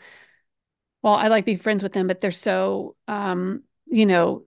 well, 1.02 1.14
I 1.14 1.28
like 1.28 1.44
being 1.44 1.58
friends 1.58 1.82
with 1.82 1.92
them, 1.92 2.06
but 2.06 2.20
they're 2.20 2.30
so, 2.30 2.96
um, 3.08 3.62
you 3.86 4.06
know, 4.06 4.44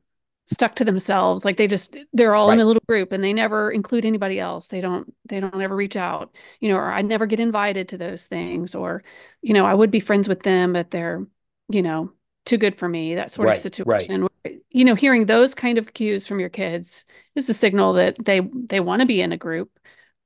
stuck 0.48 0.76
to 0.76 0.86
themselves. 0.86 1.44
Like 1.44 1.58
they 1.58 1.68
just, 1.68 1.98
they're 2.14 2.36
all 2.36 2.48
right. 2.48 2.54
in 2.54 2.60
a 2.60 2.66
little 2.66 2.84
group 2.88 3.12
and 3.12 3.24
they 3.24 3.34
never 3.34 3.72
include 3.72 4.06
anybody 4.06 4.40
else. 4.40 4.68
They 4.68 4.80
don't, 4.80 5.14
they 5.26 5.40
don't 5.40 5.62
ever 5.62 5.76
reach 5.76 5.96
out, 5.96 6.36
you 6.60 6.70
know, 6.70 6.76
or 6.76 6.92
I 6.92 7.02
never 7.02 7.26
get 7.26 7.40
invited 7.40 7.90
to 7.90 7.98
those 7.98 8.26
things 8.26 8.76
or, 8.76 9.04
you 9.42 9.54
know, 9.54 9.66
I 9.66 9.74
would 9.74 9.92
be 9.92 10.00
friends 10.00 10.30
with 10.30 10.44
them, 10.44 10.74
but 10.74 10.92
they're, 10.92 11.26
you 11.70 11.82
know, 11.82 12.12
too 12.46 12.58
good 12.58 12.78
for 12.78 12.88
me, 12.88 13.16
that 13.16 13.32
sort 13.32 13.48
right, 13.48 13.56
of 13.56 13.62
situation. 13.62 14.28
Right. 14.46 14.60
You 14.70 14.86
know, 14.86 14.96
hearing 14.96 15.26
those 15.26 15.56
kind 15.56 15.78
of 15.78 15.94
cues 15.94 16.28
from 16.28 16.40
your 16.40 16.50
kids 16.50 17.06
is 17.34 17.50
a 17.50 17.54
signal 17.54 17.94
that 17.94 18.16
they, 18.24 18.40
they 18.40 18.80
want 18.80 19.00
to 19.00 19.08
be 19.08 19.22
in 19.22 19.32
a 19.32 19.38
group. 19.38 19.72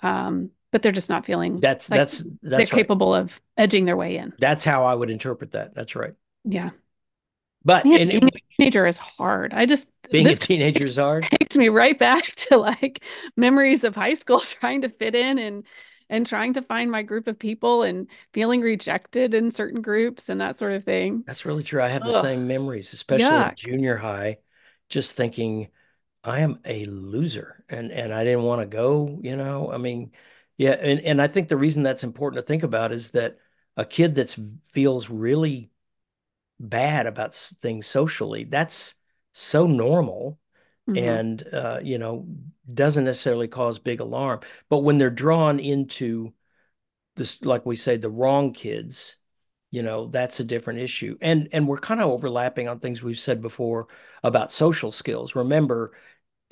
Um, 0.01 0.51
but 0.71 0.81
they're 0.81 0.91
just 0.91 1.09
not 1.09 1.25
feeling 1.25 1.59
that's 1.59 1.89
like 1.89 1.99
that's 1.99 2.19
that's 2.19 2.37
they're 2.41 2.59
right. 2.59 2.69
capable 2.69 3.13
of 3.13 3.39
edging 3.57 3.85
their 3.85 3.97
way 3.97 4.17
in. 4.17 4.33
That's 4.39 4.63
how 4.63 4.85
I 4.85 4.93
would 4.93 5.09
interpret 5.09 5.51
that. 5.51 5.73
That's 5.73 5.95
right. 5.95 6.13
Yeah. 6.43 6.71
But 7.65 7.85
Man, 7.85 8.09
teenager 8.57 8.87
is 8.87 8.97
hard. 8.97 9.53
I 9.53 9.65
just 9.65 9.89
being 10.11 10.27
a 10.27 10.35
teenager 10.35 10.85
is 10.85 10.97
hard. 10.97 11.25
Takes 11.39 11.57
me 11.57 11.69
right 11.69 11.97
back 11.97 12.23
to 12.35 12.57
like 12.57 13.03
memories 13.35 13.83
of 13.83 13.95
high 13.95 14.13
school, 14.13 14.39
trying 14.39 14.81
to 14.81 14.89
fit 14.89 15.15
in 15.15 15.37
and 15.37 15.63
and 16.11 16.25
trying 16.25 16.53
to 16.53 16.61
find 16.63 16.89
my 16.89 17.03
group 17.03 17.27
of 17.27 17.37
people 17.37 17.83
and 17.83 18.07
feeling 18.33 18.61
rejected 18.61 19.35
in 19.35 19.51
certain 19.51 19.81
groups 19.81 20.29
and 20.29 20.41
that 20.41 20.57
sort 20.57 20.73
of 20.73 20.83
thing. 20.83 21.23
That's 21.27 21.45
really 21.45 21.61
true. 21.63 21.81
I 21.81 21.89
have 21.89 22.03
the 22.03 22.21
same 22.21 22.47
memories, 22.47 22.93
especially 22.93 23.27
in 23.27 23.55
junior 23.55 23.97
high, 23.97 24.37
just 24.87 25.15
thinking 25.15 25.67
I 26.23 26.39
am 26.39 26.59
a 26.65 26.85
loser 26.85 27.63
and 27.69 27.91
and 27.91 28.13
I 28.13 28.23
didn't 28.23 28.43
want 28.43 28.61
to 28.61 28.65
go, 28.65 29.19
you 29.21 29.35
know. 29.35 29.71
I 29.71 29.77
mean, 29.77 30.11
yeah, 30.59 30.71
and 30.71 30.99
and 30.99 31.21
I 31.21 31.27
think 31.27 31.47
the 31.47 31.57
reason 31.57 31.83
that's 31.83 32.03
important 32.03 32.43
to 32.43 32.45
think 32.45 32.63
about 32.63 32.91
is 32.91 33.11
that 33.11 33.37
a 33.77 33.85
kid 33.85 34.15
that 34.15 34.37
feels 34.73 35.09
really 35.09 35.71
bad 36.59 37.07
about 37.07 37.33
things 37.33 37.87
socially, 37.87 38.43
that's 38.43 38.95
so 39.31 39.65
normal 39.65 40.37
mm-hmm. 40.85 40.97
and 40.97 41.47
uh, 41.53 41.79
you 41.81 41.97
know 41.97 42.27
doesn't 42.71 43.05
necessarily 43.05 43.47
cause 43.47 43.79
big 43.79 44.01
alarm. 44.01 44.41
But 44.69 44.79
when 44.79 44.97
they're 44.97 45.09
drawn 45.09 45.61
into 45.61 46.33
this, 47.15 47.43
like 47.45 47.65
we 47.65 47.77
say, 47.77 47.95
the 47.95 48.09
wrong 48.09 48.51
kids, 48.51 49.15
you 49.71 49.81
know, 49.81 50.07
that's 50.07 50.41
a 50.41 50.43
different 50.43 50.81
issue. 50.81 51.17
And 51.21 51.47
and 51.53 51.69
we're 51.69 51.79
kind 51.79 52.01
of 52.01 52.09
overlapping 52.09 52.67
on 52.67 52.79
things 52.79 53.01
we've 53.01 53.17
said 53.17 53.41
before 53.41 53.87
about 54.23 54.51
social 54.51 54.91
skills. 54.91 55.35
Remember, 55.35 55.93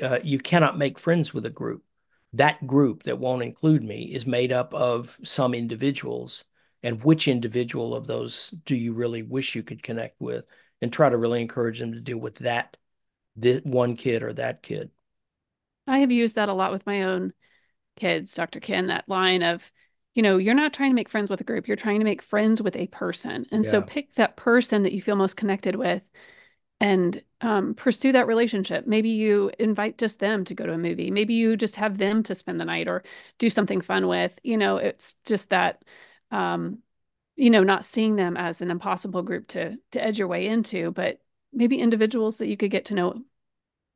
uh, 0.01 0.19
you 0.23 0.39
cannot 0.39 0.77
make 0.77 0.97
friends 0.97 1.33
with 1.33 1.45
a 1.45 1.49
group. 1.49 1.83
That 2.34 2.65
group 2.67 3.03
that 3.03 3.19
won't 3.19 3.43
include 3.43 3.84
me 3.84 4.13
is 4.13 4.27
made 4.27 4.51
up 4.51 4.74
of 4.74 5.17
some 5.24 5.53
individuals. 5.53 6.43
And 6.84 7.03
which 7.03 7.27
individual 7.27 7.96
of 7.96 8.05
those 8.05 8.51
do 8.65 8.75
you 8.75 8.93
really 8.93 9.24
wish 9.24 9.55
you 9.55 9.63
could 9.63 9.81
connect 9.81 10.22
with 10.22 10.46
and 10.81 10.93
try 10.93 11.10
to 11.10 11.17
really 11.17 11.41
encourage 11.41 11.79
them 11.79 11.93
to 11.93 12.00
deal 12.00 12.19
with 12.19 12.36
that 12.36 12.77
this 13.36 13.62
one 13.63 13.96
kid 13.96 14.24
or 14.24 14.34
that 14.34 14.62
kid? 14.62 14.91
I 15.88 16.00
have 16.00 16.12
used 16.12 16.36
that 16.36 16.50
a 16.50 16.53
lot 16.53 16.72
with 16.72 16.86
my 16.86 17.03
own 17.03 17.34
kids 17.98 18.36
dr 18.36 18.60
ken 18.60 18.88
that 18.88 19.10
line 19.10 19.41
of 19.41 19.72
you 20.13 20.22
know 20.22 20.38
you're 20.38 20.53
not 20.53 20.72
trying 20.72 20.91
to 20.91 20.96
make 20.96 21.10
friends 21.10 21.31
with 21.31 21.41
a 21.41 21.43
group 21.43 21.67
you're 21.67 21.75
trying 21.75 22.00
to 22.00 22.05
make 22.05 22.22
friends 22.22 22.62
with 22.62 22.75
a 22.75 22.88
person. 22.88 23.46
And 23.51 23.63
yeah. 23.63 23.72
so 23.72 23.81
pick 23.81 24.13
that 24.15 24.36
person 24.36 24.84
that 24.84 24.93
you 24.93 25.01
feel 25.01 25.15
most 25.15 25.36
connected 25.38 25.75
with 25.75 26.03
and 26.79 27.24
um, 27.41 27.74
pursue 27.74 28.12
that 28.12 28.27
relationship. 28.27 28.86
Maybe 28.86 29.10
you 29.10 29.51
invite 29.57 29.98
just 29.98 30.19
them 30.19 30.46
to 30.46 30.53
go 30.53 30.65
to 30.65 30.74
a 30.74 30.77
movie. 30.77 31.12
Maybe 31.12 31.34
you 31.34 31.57
just 31.57 31.75
have 31.75 31.98
them 31.98 32.24
to 32.24 32.36
spend 32.36 32.60
the 32.60 32.65
night 32.65 32.88
or 32.88 33.03
do 33.39 33.50
something 33.50 33.81
fun 33.81 34.07
with. 34.07 34.38
You 34.43 34.57
know, 34.57 34.77
it's 34.77 35.15
just 35.25 35.50
that 35.50 35.84
um, 36.31 36.79
you 37.38 37.51
know, 37.51 37.63
not 37.63 37.86
seeing 37.86 38.15
them 38.15 38.36
as 38.36 38.62
an 38.62 38.72
impossible 38.72 39.22
group 39.22 39.48
to 39.50 39.77
to 39.91 40.03
edge 40.03 40.19
your 40.19 40.27
way 40.27 40.48
into, 40.48 40.91
but 40.91 41.19
maybe 41.53 41.79
individuals 41.79 42.38
that 42.38 42.48
you 42.48 42.57
could 42.57 42.72
get 42.72 42.86
to 42.86 42.96
know 42.96 43.22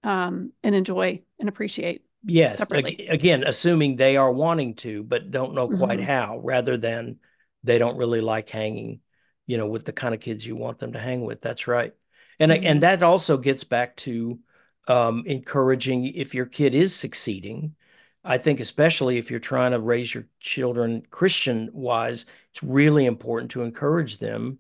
um, 0.04 0.54
and 0.64 0.76
enjoy 0.76 1.22
and 1.40 1.50
appreciate. 1.50 2.06
Yes, 2.24 2.60
separately. 2.60 3.08
again, 3.08 3.44
assuming 3.44 3.96
they 3.96 4.16
are 4.16 4.32
wanting 4.32 4.76
to, 4.76 5.04
but 5.04 5.32
don't 5.32 5.56
know 5.56 5.68
quite 5.68 6.00
mm-hmm. 6.00 6.08
how, 6.08 6.40
rather 6.44 6.78
than 6.78 7.18
they 7.64 7.80
don't 7.80 7.98
really 7.98 8.22
like 8.22 8.48
hanging, 8.48 9.02
you 9.48 9.58
know, 9.58 9.66
with 9.66 9.86
the 9.86 9.92
kind 9.92 10.14
of 10.14 10.22
kids 10.22 10.46
you 10.46 10.56
want 10.56 10.78
them 10.78 10.94
to 10.94 11.00
hang 11.00 11.26
with. 11.26 11.42
That's 11.42 11.68
right, 11.68 11.94
and 12.42 12.52
mm-hmm. 12.52 12.66
and 12.66 12.84
that 12.84 13.04
also 13.04 13.38
gets 13.38 13.64
back 13.64 13.96
to 13.98 14.40
um, 14.88 15.24
encouraging 15.26 16.06
if 16.06 16.36
your 16.36 16.46
kid 16.46 16.76
is 16.76 16.96
succeeding 16.96 17.76
I 18.24 18.38
think 18.38 18.60
especially 18.60 19.18
if 19.18 19.32
you're 19.32 19.40
trying 19.40 19.72
to 19.72 19.80
raise 19.80 20.14
your 20.14 20.28
children 20.40 21.04
Christian 21.10 21.70
wise, 21.74 22.26
it's 22.50 22.62
really 22.62 23.06
important 23.06 23.52
to 23.52 23.64
encourage 23.64 24.18
them. 24.20 24.60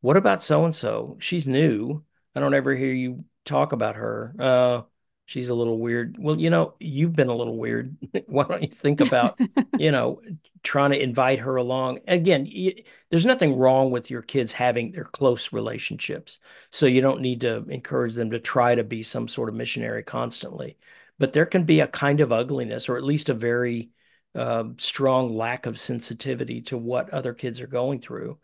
What 0.00 0.16
about 0.16 0.42
so 0.42 0.64
and 0.64 0.74
so? 0.74 1.16
She's 1.20 1.46
new. 1.46 2.04
I 2.34 2.40
don't 2.40 2.54
ever 2.54 2.74
hear 2.74 2.92
you 2.92 3.24
talk 3.44 3.72
about 3.72 3.96
her. 3.96 4.34
Uh, 4.38 4.82
she's 5.26 5.50
a 5.50 5.54
little 5.54 5.78
weird. 5.78 6.16
Well, 6.18 6.40
you 6.40 6.50
know, 6.50 6.74
you've 6.80 7.14
been 7.14 7.28
a 7.28 7.34
little 7.34 7.58
weird. 7.58 7.96
Why 8.26 8.44
don't 8.44 8.62
you 8.62 8.68
think 8.68 9.00
about, 9.00 9.38
you 9.78 9.92
know, 9.92 10.22
trying 10.62 10.92
to 10.92 11.02
invite 11.02 11.40
her 11.40 11.56
along? 11.56 12.00
Again, 12.08 12.46
you, 12.46 12.72
there's 13.10 13.26
nothing 13.26 13.56
wrong 13.56 13.90
with 13.90 14.10
your 14.10 14.22
kids 14.22 14.52
having 14.52 14.92
their 14.92 15.04
close 15.04 15.52
relationships. 15.52 16.38
So 16.70 16.86
you 16.86 17.02
don't 17.02 17.20
need 17.20 17.42
to 17.42 17.64
encourage 17.68 18.14
them 18.14 18.30
to 18.30 18.40
try 18.40 18.74
to 18.74 18.84
be 18.84 19.02
some 19.02 19.28
sort 19.28 19.48
of 19.50 19.54
missionary 19.54 20.02
constantly 20.02 20.78
but 21.18 21.32
there 21.32 21.46
can 21.46 21.64
be 21.64 21.80
a 21.80 21.86
kind 21.88 22.20
of 22.20 22.32
ugliness 22.32 22.88
or 22.88 22.96
at 22.96 23.04
least 23.04 23.28
a 23.28 23.34
very 23.34 23.90
uh, 24.34 24.64
strong 24.78 25.34
lack 25.34 25.66
of 25.66 25.78
sensitivity 25.78 26.60
to 26.62 26.76
what 26.76 27.10
other 27.10 27.32
kids 27.32 27.60
are 27.60 27.66
going 27.66 28.00
through. 28.00 28.38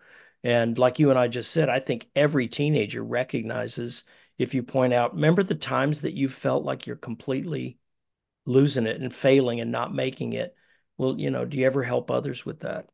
And 0.45 0.79
like 0.79 0.99
you 0.99 1.11
and 1.11 1.19
I 1.19 1.29
just 1.29 1.53
said, 1.53 1.69
I 1.69 1.79
think 1.81 2.09
every 2.17 2.49
teenager 2.49 3.05
recognizes 3.05 4.05
if 4.39 4.55
you 4.55 4.63
point 4.63 4.93
out, 4.93 5.15
remember 5.15 5.43
the 5.43 5.55
times 5.55 6.03
that 6.03 6.15
you 6.15 6.29
felt 6.29 6.65
like 6.65 6.87
you're 6.87 6.97
completely 6.97 7.79
losing 8.47 8.87
it 8.87 9.01
and 9.01 9.15
failing 9.15 9.61
and 9.61 9.71
not 9.71 9.95
making 9.95 10.33
it. 10.33 10.55
Well, 10.99 11.19
you 11.19 11.31
know, 11.31 11.45
do 11.45 11.57
you 11.57 11.67
ever 11.67 11.83
help 11.83 12.11
others 12.11 12.45
with 12.45 12.61
that? 12.61 12.89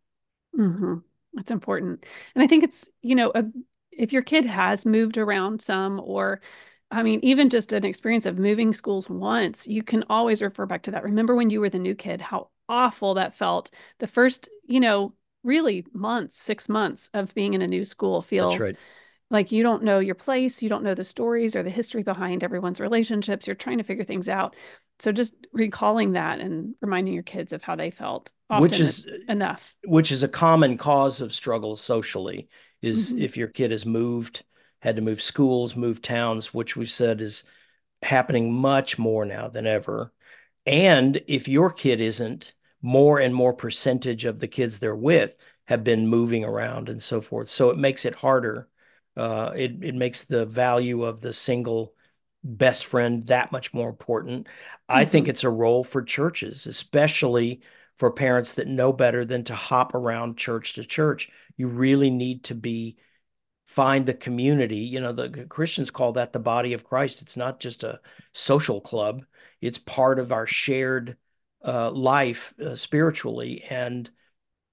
Mm-hmm. 0.57 0.97
That's 1.35 1.51
important. 1.51 2.05
And 2.35 2.43
I 2.43 2.47
think 2.47 2.65
it's, 2.65 2.89
you 3.03 3.15
know, 3.15 3.33
a, 3.35 3.45
if 3.93 4.13
your 4.13 4.23
kid 4.23 4.45
has 4.45 4.87
moved 4.87 5.19
around 5.19 5.63
some 5.63 6.01
or 6.01 6.41
I 6.91 7.03
mean, 7.03 7.21
even 7.23 7.51
just 7.51 7.73
an 7.73 7.85
experience 7.85 8.25
of 8.25 8.39
moving 8.39 8.73
schools 8.73 9.11
once, 9.11 9.69
you 9.69 9.83
can 9.83 10.05
always 10.09 10.41
refer 10.41 10.65
back 10.65 10.83
to 10.85 10.91
that. 10.93 11.05
Remember 11.05 11.35
when 11.35 11.51
you 11.51 11.61
were 11.61 11.69
the 11.69 11.79
new 11.79 11.95
kid, 11.95 12.21
how 12.21 12.49
awful 12.69 13.15
that 13.15 13.35
felt. 13.35 13.71
The 13.99 14.07
first, 14.07 14.49
you 14.65 14.81
know, 14.81 15.13
really 15.43 15.85
months, 15.93 16.39
six 16.39 16.67
months 16.69 17.11
of 17.13 17.35
being 17.35 17.53
in 17.53 17.61
a 17.63 17.67
new 17.67 17.85
school 17.85 18.23
feels 18.23 18.59
right. 18.59 18.77
Like 19.31 19.53
you 19.53 19.63
don't 19.63 19.83
know 19.83 19.99
your 19.99 20.15
place, 20.15 20.63
you 20.63 20.69
don't 20.69 20.85
know 20.85 20.95
the 20.95 21.05
stories 21.05 21.55
or 21.55 21.63
the 21.63 21.71
history 21.71 22.03
behind 22.03 22.43
everyone's 22.43 22.81
relationships. 22.81 23.47
You're 23.47 23.57
trying 23.57 23.79
to 23.79 23.85
figure 23.85 24.05
things 24.05 24.29
out. 24.29 24.57
So 25.01 25.13
just 25.13 25.35
recalling 25.53 26.13
that 26.13 26.41
and 26.41 26.75
reminding 26.81 27.15
your 27.15 27.23
kids 27.23 27.53
of 27.53 27.63
how 27.63 27.77
they 27.77 27.91
felt, 27.91 28.33
which 28.51 28.81
is 28.81 29.09
enough. 29.29 29.75
Which 29.85 30.11
is 30.11 30.23
a 30.23 30.29
common 30.29 30.77
cause 30.79 31.21
of 31.21 31.33
struggles 31.33 31.81
socially, 31.81 32.49
is 32.83 33.13
mm-hmm. 33.13 33.23
if 33.23 33.37
your 33.37 33.49
kid 33.49 33.71
has 33.71 33.87
moved 33.87 34.45
had 34.81 34.97
to 34.97 35.03
move 35.03 35.21
schools, 35.21 35.77
move 35.77 36.01
towns, 36.01 36.55
which 36.55 36.77
we've 36.77 36.91
said 36.91 37.21
is 37.21 37.45
happening 38.03 38.53
much 38.53 38.99
more 38.99 39.25
now 39.25 39.49
than 39.49 39.67
ever. 39.67 40.13
And 40.67 41.21
if 41.27 41.49
your 41.49 41.71
kid 41.71 42.01
isn't, 42.01 42.55
more 42.81 43.19
and 43.19 43.35
more 43.35 43.53
percentage 43.53 44.25
of 44.25 44.39
the 44.39 44.47
kids 44.47 44.79
they're 44.79 44.95
with 44.95 45.37
have 45.67 45.83
been 45.83 46.07
moving 46.07 46.45
around 46.45 46.89
and 46.89 47.03
so 47.03 47.21
forth. 47.21 47.49
So 47.49 47.71
it 47.71 47.77
makes 47.77 48.05
it 48.05 48.15
harder. 48.15 48.69
Uh, 49.19 49.53
it 49.57 49.83
it 49.83 49.95
makes 49.95 50.25
the 50.25 50.47
value 50.47 51.03
of 51.05 51.21
the 51.21 51.33
single 51.33 51.95
best 52.45 52.87
friend 52.87 53.25
that 53.25 53.53
much 53.53 53.75
more 53.75 53.89
important. 53.89 54.47
Mm-hmm. 54.47 54.97
I 54.99 55.05
think 55.05 55.25
mm-hmm. 55.25 55.31
it's 55.31 55.45
a 55.45 55.51
role 55.51 55.85
for 55.85 56.03
churches, 56.03 56.67
especially 56.67 57.61
for 57.97 58.13
parents 58.13 58.55
that 58.55 58.69
know 58.69 58.93
better 58.93 59.25
than 59.25 59.45
to 59.45 59.55
hop 59.55 59.95
around 59.95 60.39
church 60.39 60.75
to 60.75 60.85
church. 60.85 61.31
You 61.57 61.67
really 61.67 62.11
need 62.11 62.45
to 62.45 62.55
be 62.55 62.97
find 63.65 64.07
the 64.07 64.15
community. 64.15 64.79
You 64.79 65.01
know, 65.01 65.13
the 65.13 65.47
Christians 65.47 65.91
call 65.91 66.13
that 66.13 66.33
the 66.33 66.39
body 66.39 66.73
of 66.73 66.85
Christ. 66.85 67.21
It's 67.21 67.37
not 67.37 67.61
just 67.61 67.83
a 67.85 68.01
social 68.33 68.81
club, 68.81 69.25
it's 69.61 69.79
part 69.79 70.19
of 70.21 70.33
our 70.33 70.47
shared 70.47 71.17
uh, 71.65 71.91
life 71.91 72.55
uh, 72.61 72.77
spiritually. 72.77 73.65
And 73.69 74.09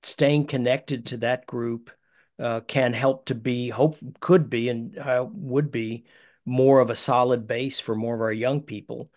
staying 0.06 0.46
connected 0.46 1.08
to 1.08 1.18
that 1.18 1.48
group 1.48 1.90
uh, 2.40 2.62
can 2.62 2.94
help 2.94 3.26
to 3.26 3.36
be, 3.36 3.70
hope 3.70 3.98
could 4.20 4.50
be, 4.50 4.70
and 4.70 4.98
uh, 4.98 5.26
would 5.32 5.72
be 5.72 6.06
more 6.46 6.80
of 6.80 6.90
a 6.90 6.96
solid 6.96 7.48
base 7.48 7.80
for 7.80 7.96
more 7.96 8.16
of 8.16 8.22
our 8.22 8.32
young 8.32 8.62
people 8.62 9.10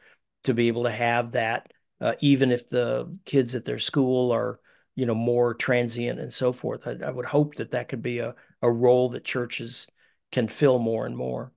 to 0.45 0.55
be 0.55 0.69
able 0.69 0.85
to 0.85 0.91
have 0.91 1.33
that, 1.33 1.73
uh, 2.01 2.15
even 2.21 2.51
if 2.51 2.69
the 2.69 3.15
kids 3.25 3.55
at 3.55 3.65
their 3.65 3.79
school 3.79 4.33
are 4.33 4.61
you 4.95 5.07
know 5.07 5.15
more 5.15 5.55
transient 5.55 6.19
and 6.19 6.35
so 6.35 6.53
forth. 6.53 6.89
I, 6.89 6.97
I, 7.07 7.11
would 7.11 7.27
hope 7.27 7.55
that 7.57 7.71
that 7.71 7.89
could 7.89 8.03
be 8.03 8.19
a, 8.19 8.35
a 8.63 8.71
role 8.71 9.11
that 9.11 9.25
churches 9.25 9.87
can 10.33 10.49
fill 10.49 10.81
more 10.81 11.07
and 11.07 11.17
more. 11.17 11.53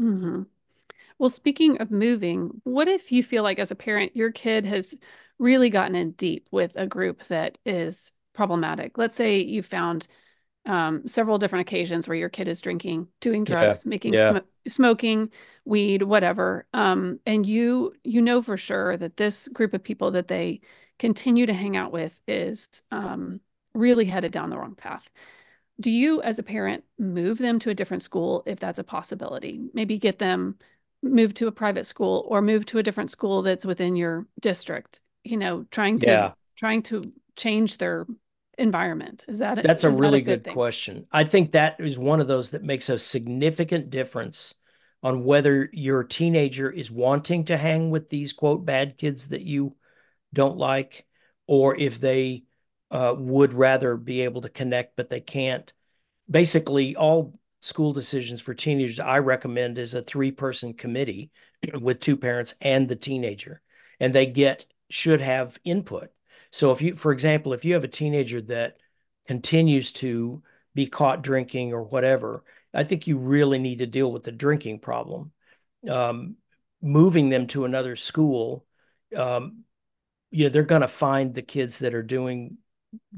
Mm-hmm. 0.00 0.42
well 1.18 1.28
speaking 1.28 1.78
of 1.78 1.90
moving 1.90 2.60
what 2.64 2.88
if 2.88 3.12
you 3.12 3.22
feel 3.22 3.42
like 3.42 3.58
as 3.58 3.70
a 3.70 3.74
parent 3.74 4.14
your 4.14 4.30
kid 4.30 4.66
has 4.66 4.94
really 5.38 5.70
gotten 5.70 5.94
in 5.94 6.12
deep 6.12 6.48
with 6.50 6.72
a 6.74 6.86
group 6.86 7.26
that 7.26 7.58
is 7.66 8.12
problematic? 8.32 8.96
Let's 8.96 9.14
say 9.14 9.40
you 9.40 9.62
found 9.62 10.08
um, 10.66 11.06
several 11.06 11.38
different 11.38 11.66
occasions 11.68 12.08
where 12.08 12.16
your 12.16 12.28
kid 12.28 12.48
is 12.48 12.60
drinking 12.60 13.08
doing 13.20 13.44
drugs 13.44 13.82
yeah. 13.84 13.88
making 13.88 14.14
yeah. 14.14 14.30
Sm- 14.30 14.68
smoking 14.68 15.30
weed 15.64 16.02
whatever 16.02 16.66
um, 16.74 17.20
and 17.24 17.46
you 17.46 17.94
you 18.04 18.20
know 18.20 18.42
for 18.42 18.56
sure 18.56 18.96
that 18.96 19.16
this 19.16 19.48
group 19.48 19.74
of 19.74 19.82
people 19.82 20.10
that 20.10 20.28
they 20.28 20.60
continue 20.98 21.46
to 21.46 21.52
hang 21.52 21.76
out 21.76 21.92
with 21.92 22.20
is 22.26 22.82
um, 22.90 23.40
really 23.74 24.04
headed 24.04 24.32
down 24.32 24.50
the 24.50 24.58
wrong 24.58 24.74
path. 24.74 25.08
Do 25.78 25.90
you, 25.90 26.22
as 26.22 26.38
a 26.38 26.42
parent, 26.42 26.84
move 26.98 27.38
them 27.38 27.58
to 27.60 27.70
a 27.70 27.74
different 27.74 28.02
school 28.02 28.42
if 28.46 28.58
that's 28.58 28.78
a 28.78 28.84
possibility? 28.84 29.60
Maybe 29.74 29.98
get 29.98 30.18
them 30.18 30.56
moved 31.02 31.36
to 31.36 31.46
a 31.46 31.52
private 31.52 31.86
school 31.86 32.24
or 32.28 32.40
move 32.40 32.64
to 32.66 32.78
a 32.78 32.82
different 32.82 33.10
school 33.10 33.42
that's 33.42 33.66
within 33.66 33.94
your 33.94 34.26
district. 34.40 35.00
You 35.24 35.36
know, 35.36 35.66
trying 35.70 35.98
to 36.00 36.06
yeah. 36.06 36.32
trying 36.56 36.82
to 36.84 37.12
change 37.36 37.76
their 37.76 38.06
environment. 38.58 39.24
Is 39.28 39.38
that 39.40 39.62
that's 39.62 39.84
a 39.84 39.90
really 39.90 40.20
that 40.20 40.32
a 40.32 40.36
good, 40.36 40.44
good 40.44 40.52
question. 40.52 41.06
I 41.12 41.24
think 41.24 41.52
that 41.52 41.76
is 41.78 41.98
one 41.98 42.20
of 42.20 42.28
those 42.28 42.50
that 42.50 42.62
makes 42.62 42.88
a 42.88 42.98
significant 42.98 43.90
difference 43.90 44.54
on 45.02 45.24
whether 45.24 45.68
your 45.72 46.02
teenager 46.02 46.70
is 46.70 46.90
wanting 46.90 47.44
to 47.44 47.56
hang 47.56 47.90
with 47.90 48.08
these 48.08 48.32
quote 48.32 48.64
bad 48.64 48.96
kids 48.98 49.28
that 49.28 49.42
you 49.42 49.76
don't 50.32 50.56
like, 50.56 51.06
or 51.46 51.76
if 51.76 52.00
they 52.00 52.44
uh, 52.90 53.14
would 53.16 53.52
rather 53.52 53.96
be 53.96 54.22
able 54.22 54.42
to 54.42 54.48
connect, 54.48 54.96
but 54.96 55.10
they 55.10 55.20
can't. 55.20 55.72
Basically, 56.28 56.96
all 56.96 57.38
school 57.60 57.92
decisions 57.92 58.40
for 58.40 58.54
teenagers 58.54 59.00
I 59.00 59.18
recommend 59.18 59.78
is 59.78 59.94
a 59.94 60.02
three 60.02 60.30
person 60.30 60.74
committee 60.74 61.30
with 61.80 62.00
two 62.00 62.16
parents 62.16 62.54
and 62.60 62.88
the 62.88 62.96
teenager, 62.96 63.60
and 64.00 64.14
they 64.14 64.26
get 64.26 64.66
should 64.88 65.20
have 65.20 65.58
input. 65.64 66.10
So 66.56 66.72
if 66.72 66.80
you, 66.80 66.96
for 66.96 67.12
example, 67.12 67.52
if 67.52 67.66
you 67.66 67.74
have 67.74 67.84
a 67.84 67.88
teenager 67.88 68.40
that 68.40 68.78
continues 69.26 69.92
to 69.92 70.42
be 70.74 70.86
caught 70.86 71.20
drinking 71.20 71.74
or 71.74 71.82
whatever, 71.82 72.44
I 72.72 72.82
think 72.82 73.06
you 73.06 73.18
really 73.18 73.58
need 73.58 73.80
to 73.80 73.86
deal 73.86 74.10
with 74.10 74.24
the 74.24 74.32
drinking 74.32 74.78
problem. 74.78 75.32
Um, 75.86 76.36
moving 76.80 77.28
them 77.28 77.46
to 77.48 77.66
another 77.66 77.94
school, 77.94 78.64
um, 79.14 79.64
you 80.30 80.44
know, 80.44 80.48
they're 80.48 80.62
going 80.62 80.80
to 80.80 80.88
find 80.88 81.34
the 81.34 81.42
kids 81.42 81.80
that 81.80 81.92
are 81.92 82.02
doing 82.02 82.56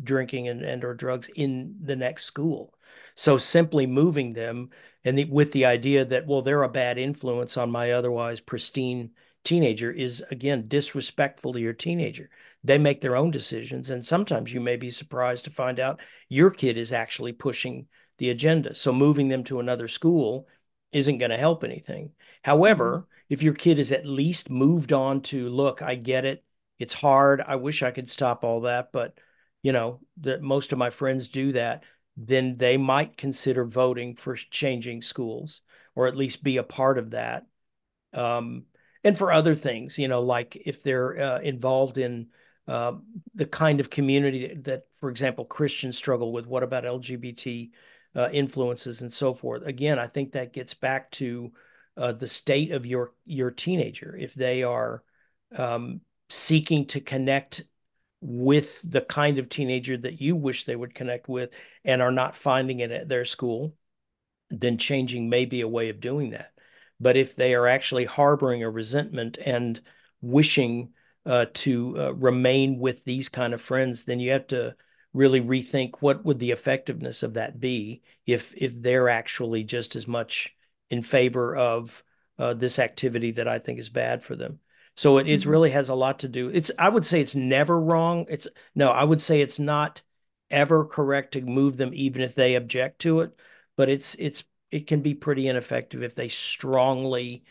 drinking 0.03 0.49
and, 0.49 0.63
and 0.63 0.83
or 0.83 0.95
drugs 0.95 1.31
in 1.33 1.77
the 1.81 1.95
next 1.95 2.25
school. 2.25 2.75
So 3.15 3.39
simply 3.39 3.87
moving 3.87 4.31
them 4.33 4.71
and 5.05 5.17
the, 5.17 5.27
with 5.27 5.53
the 5.53 5.67
idea 5.67 6.05
that, 6.07 6.27
well, 6.27 6.43
they're 6.43 6.65
a 6.65 6.69
bad 6.69 6.99
influence 6.99 7.57
on 7.57 7.71
my 7.71 7.93
otherwise 7.93 8.41
pristine 8.41 9.11
teenager 9.45 9.93
is 9.93 10.25
again 10.33 10.67
disrespectful 10.67 11.53
to 11.53 11.61
your 11.61 11.73
teenager. 11.73 12.29
They 12.65 12.79
make 12.79 13.01
their 13.01 13.17
own 13.17 13.31
decisions. 13.31 13.91
And 13.91 14.05
sometimes 14.05 14.53
you 14.53 14.61
may 14.61 14.77
be 14.77 14.91
surprised 14.91 15.45
to 15.45 15.51
find 15.51 15.79
out 15.79 16.01
your 16.29 16.51
kid 16.51 16.77
is 16.77 16.93
actually 16.93 17.33
pushing 17.33 17.87
the 18.19 18.31
agenda. 18.31 18.75
So 18.75 18.93
moving 18.93 19.29
them 19.29 19.45
to 19.45 19.61
another 19.61 19.89
school 19.89 20.49
isn't 20.93 21.19
going 21.19 21.31
to 21.31 21.37
help 21.37 21.63
anything. 21.65 22.13
However, 22.43 22.99
mm-hmm. 22.99 23.11
if 23.29 23.43
your 23.43 23.55
kid 23.55 23.79
is 23.79 23.93
at 23.93 24.07
least 24.07 24.51
moved 24.51 24.93
on 24.93 25.21
to, 25.23 25.49
look, 25.49 25.83
I 25.83 25.95
get 25.95 26.25
it. 26.25 26.45
It's 26.79 26.95
hard. 26.95 27.43
I 27.47 27.57
wish 27.57 27.83
I 27.83 27.91
could 27.91 28.11
stop 28.11 28.45
all 28.45 28.63
that, 28.63 28.93
but 28.93 29.19
you 29.63 29.73
know, 29.73 30.01
that 30.19 30.41
most 30.41 30.73
of 30.73 30.79
my 30.79 30.91
friends 30.91 31.29
do 31.29 31.53
that 31.53 31.83
then 32.19 32.57
they 32.57 32.77
might 32.77 33.17
consider 33.17 33.65
voting 33.65 34.17
for 34.17 34.35
changing 34.35 35.03
schools 35.03 35.63
or 35.95 36.09
at 36.09 36.17
least 36.17 36.43
be 36.43 36.57
a 36.57 36.65
part 36.65 36.99
of 36.99 37.13
that. 37.13 37.47
Um, 38.13 38.65
and 39.05 39.17
for 39.17 39.33
other 39.33 39.55
things, 39.55 39.99
you 39.99 40.09
know, 40.09 40.23
like 40.23 40.57
if 40.67 40.83
they're 40.83 41.21
uh, 41.21 41.39
involved 41.41 41.97
in 41.97 42.29
uh, 42.69 42.93
the 43.35 43.47
kind 43.47 43.81
of 43.81 43.89
community 43.89 44.55
that, 44.55 44.83
for 45.01 45.09
example, 45.09 45.47
Christians 45.47 45.97
struggle 45.97 46.33
with, 46.33 46.47
what 46.47 46.63
about 46.63 46.85
LGBT 46.85 47.71
uh, 48.15 48.29
influences 48.31 49.01
and 49.01 49.13
so 49.13 49.33
forth? 49.33 49.67
Again, 49.67 49.99
I 49.99 50.07
think 50.07 50.33
that 50.33 50.53
gets 50.53 50.75
back 50.75 51.11
to 51.13 51.51
uh, 51.97 52.13
the 52.13 52.29
state 52.29 52.71
of 52.71 52.85
your 52.85 53.13
your 53.25 53.51
teenager. 53.51 54.15
If 54.15 54.35
they 54.35 54.63
are 54.63 55.03
um, 55.57 56.03
seeking 56.29 56.87
to 56.89 57.01
connect 57.01 57.65
with 58.21 58.81
the 58.83 59.01
kind 59.01 59.39
of 59.39 59.49
teenager 59.49 59.97
that 59.97 60.21
you 60.21 60.37
wish 60.37 60.65
they 60.65 60.77
would 60.77 60.95
connect 60.95 61.29
with 61.29 61.51
and 61.85 62.03
are 62.03 62.13
not 62.13 62.37
finding 62.37 62.81
it 62.81 62.91
at 62.91 63.09
their 63.09 63.25
school, 63.25 63.75
then 64.51 64.77
changing 64.77 65.31
may 65.31 65.47
be 65.47 65.63
a 65.63 65.69
way 65.69 65.89
of 65.89 66.01
doing 66.01 66.31
that. 66.31 66.53
But 67.01 67.17
if 67.17 67.35
they 67.35 67.55
are 67.55 67.67
actually 67.67 68.05
harboring 68.05 68.63
a 68.63 68.71
resentment 68.71 69.39
and 69.45 69.81
wishing 70.21 70.91
uh, 71.29 71.45
to 71.53 71.95
uh, 71.99 72.15
remain 72.15 72.79
with 72.79 73.05
these 73.05 73.29
kind 73.29 73.53
of 73.53 73.61
friends, 73.61 74.05
then 74.05 74.19
you 74.19 74.31
have 74.31 74.47
to 74.47 74.75
really 75.13 75.43
rethink 75.43 75.97
what 76.01 76.25
would 76.25 76.39
the 76.39 76.53
effectiveness 76.53 77.23
of 77.23 77.35
that 77.35 77.61
be 77.61 78.03
if 78.27 78.55
if 78.57 78.81
they're 78.81 79.11
actually 79.11 79.63
just 79.63 79.95
as 79.95 80.07
much 80.07 80.55
in 80.89 81.03
favor 81.03 81.55
of 81.55 82.03
uh, 82.39 82.55
this 82.55 82.79
activity 82.79 83.33
that 83.33 83.47
I 83.47 83.59
think 83.59 83.79
is 83.79 83.91
bad 83.91 84.23
for 84.23 84.37
them. 84.37 84.61
So 84.97 85.19
it, 85.19 85.29
it 85.29 85.41
mm-hmm. 85.41 85.51
really 85.51 85.71
has 85.71 85.91
a 85.91 85.95
lot 85.95 86.21
to 86.21 86.29
do. 86.29 86.49
It's 86.49 86.71
I 86.79 86.89
would 86.89 87.05
say 87.05 87.21
it's 87.21 87.35
never 87.35 87.79
wrong. 87.79 88.25
It's 88.31 88.49
no, 88.75 88.89
I 88.89 89.05
would 89.05 89.21
say 89.21 89.43
it's 89.43 89.59
not 89.59 90.01
ever 90.51 90.87
correct 90.87 91.33
to 91.33 91.43
move 91.43 91.77
them 91.77 91.91
even 91.93 92.23
if 92.23 92.35
they 92.35 92.55
object 92.55 93.01
to 93.01 93.21
it, 93.21 93.39
but 93.77 93.91
it's 93.91 94.15
it's 94.15 94.45
it 94.71 94.87
can 94.87 95.03
be 95.03 95.15
pretty 95.15 95.47
ineffective 95.47 96.03
if 96.03 96.15
they 96.15 96.29
strongly 96.29 97.45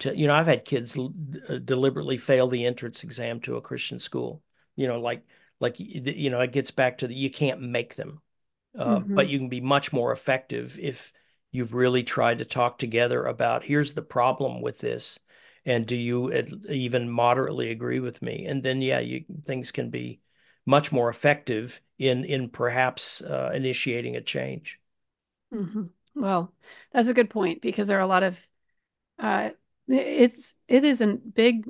to 0.00 0.16
you 0.16 0.26
know 0.26 0.34
I've 0.34 0.46
had 0.46 0.64
kids 0.64 0.98
uh, 0.98 1.58
deliberately 1.64 2.18
fail 2.18 2.48
the 2.48 2.66
entrance 2.66 3.04
exam 3.04 3.40
to 3.40 3.56
a 3.56 3.62
Christian 3.62 3.98
school. 3.98 4.42
You 4.76 4.88
know, 4.88 5.00
like 5.00 5.24
like 5.60 5.76
you 5.78 6.30
know 6.30 6.40
it 6.40 6.52
gets 6.52 6.70
back 6.70 6.98
to 6.98 7.06
the 7.06 7.14
you 7.14 7.30
can't 7.30 7.60
make 7.60 7.94
them. 7.94 8.20
Uh, 8.76 9.00
mm-hmm. 9.00 9.14
but 9.14 9.28
you 9.28 9.38
can 9.38 9.50
be 9.50 9.60
much 9.60 9.92
more 9.92 10.12
effective 10.12 10.78
if 10.80 11.12
you've 11.50 11.74
really 11.74 12.02
tried 12.02 12.38
to 12.38 12.44
talk 12.46 12.78
together 12.78 13.26
about 13.26 13.62
here's 13.62 13.92
the 13.92 14.02
problem 14.02 14.62
with 14.62 14.78
this 14.80 15.18
and 15.64 15.86
do 15.86 15.94
you 15.94 16.32
even 16.68 17.08
moderately 17.08 17.70
agree 17.70 18.00
with 18.00 18.20
me 18.22 18.46
and 18.46 18.62
then 18.62 18.82
yeah 18.82 18.98
you, 18.98 19.24
things 19.44 19.70
can 19.70 19.90
be 19.90 20.20
much 20.66 20.90
more 20.90 21.08
effective 21.08 21.80
in 21.98 22.24
in 22.24 22.48
perhaps 22.48 23.20
uh, 23.22 23.50
initiating 23.54 24.16
a 24.16 24.22
change 24.22 24.80
mm-hmm. 25.54 25.84
well 26.14 26.52
that's 26.92 27.08
a 27.08 27.14
good 27.14 27.30
point 27.30 27.60
because 27.60 27.88
there 27.88 27.98
are 27.98 28.02
a 28.02 28.06
lot 28.06 28.22
of 28.22 28.38
uh, 29.18 29.50
it's 29.88 30.54
it 30.68 30.84
is 30.84 31.00
a 31.00 31.06
big 31.06 31.66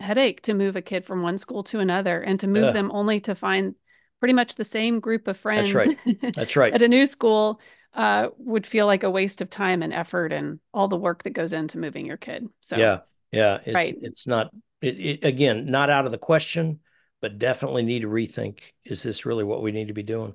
headache 0.00 0.42
to 0.42 0.54
move 0.54 0.76
a 0.76 0.82
kid 0.82 1.04
from 1.04 1.22
one 1.22 1.38
school 1.38 1.62
to 1.62 1.80
another 1.80 2.20
and 2.20 2.40
to 2.40 2.46
move 2.46 2.64
uh, 2.64 2.72
them 2.72 2.90
only 2.92 3.20
to 3.20 3.34
find 3.34 3.74
pretty 4.20 4.34
much 4.34 4.54
the 4.54 4.64
same 4.64 5.00
group 5.00 5.26
of 5.26 5.36
friends 5.36 5.72
that's 5.72 5.86
right 5.86 6.34
that's 6.34 6.56
right 6.56 6.72
at 6.74 6.82
a 6.82 6.88
new 6.88 7.06
school 7.06 7.60
uh, 7.94 8.28
would 8.36 8.66
feel 8.66 8.84
like 8.84 9.04
a 9.04 9.10
waste 9.10 9.40
of 9.40 9.48
time 9.48 9.82
and 9.82 9.94
effort 9.94 10.32
and 10.32 10.60
all 10.74 10.86
the 10.86 10.96
work 10.96 11.22
that 11.22 11.30
goes 11.30 11.54
into 11.54 11.78
moving 11.78 12.04
your 12.04 12.18
kid 12.18 12.46
so 12.60 12.76
yeah 12.76 12.98
yeah, 13.32 13.58
it's 13.64 13.74
right. 13.74 13.96
it's 14.00 14.26
not 14.26 14.50
it, 14.80 14.98
it, 14.98 15.24
again 15.24 15.66
not 15.66 15.90
out 15.90 16.06
of 16.06 16.10
the 16.10 16.18
question, 16.18 16.80
but 17.20 17.38
definitely 17.38 17.82
need 17.82 18.00
to 18.00 18.08
rethink: 18.08 18.60
is 18.84 19.02
this 19.02 19.26
really 19.26 19.44
what 19.44 19.62
we 19.62 19.72
need 19.72 19.88
to 19.88 19.94
be 19.94 20.02
doing? 20.02 20.34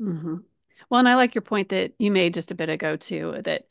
Mm-hmm. 0.00 0.36
Well, 0.90 0.98
and 0.98 1.08
I 1.08 1.14
like 1.14 1.34
your 1.34 1.42
point 1.42 1.70
that 1.70 1.92
you 1.98 2.10
made 2.10 2.34
just 2.34 2.50
a 2.50 2.56
bit 2.56 2.68
ago 2.68 2.96
too. 2.96 3.40
That 3.44 3.64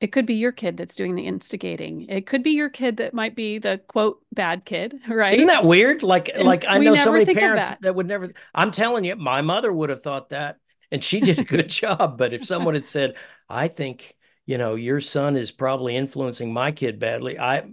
it 0.00 0.12
could 0.12 0.26
be 0.26 0.34
your 0.34 0.52
kid 0.52 0.76
that's 0.76 0.96
doing 0.96 1.14
the 1.14 1.26
instigating. 1.26 2.06
It 2.08 2.26
could 2.26 2.42
be 2.42 2.52
your 2.52 2.70
kid 2.70 2.96
that 2.96 3.12
might 3.12 3.36
be 3.36 3.58
the 3.58 3.80
quote 3.88 4.20
bad 4.32 4.64
kid, 4.64 5.00
right? 5.08 5.34
Isn't 5.34 5.48
that 5.48 5.64
weird? 5.64 6.02
Like 6.02 6.28
and 6.28 6.44
like 6.44 6.64
I 6.66 6.78
know 6.78 6.94
so 6.94 7.12
many 7.12 7.32
parents 7.34 7.68
that. 7.68 7.82
that 7.82 7.94
would 7.94 8.06
never. 8.06 8.32
I'm 8.54 8.70
telling 8.70 9.04
you, 9.04 9.16
my 9.16 9.42
mother 9.42 9.72
would 9.72 9.90
have 9.90 10.02
thought 10.02 10.30
that, 10.30 10.56
and 10.90 11.04
she 11.04 11.20
did 11.20 11.38
a 11.38 11.44
good 11.44 11.68
job. 11.68 12.16
But 12.18 12.32
if 12.32 12.44
someone 12.44 12.74
had 12.74 12.86
said, 12.86 13.16
"I 13.48 13.68
think." 13.68 14.16
you 14.46 14.58
know, 14.58 14.74
your 14.74 15.00
son 15.00 15.36
is 15.36 15.52
probably 15.52 15.94
influencing 15.94 16.52
my 16.52 16.72
kid 16.72 16.98
badly. 16.98 17.38
I, 17.38 17.66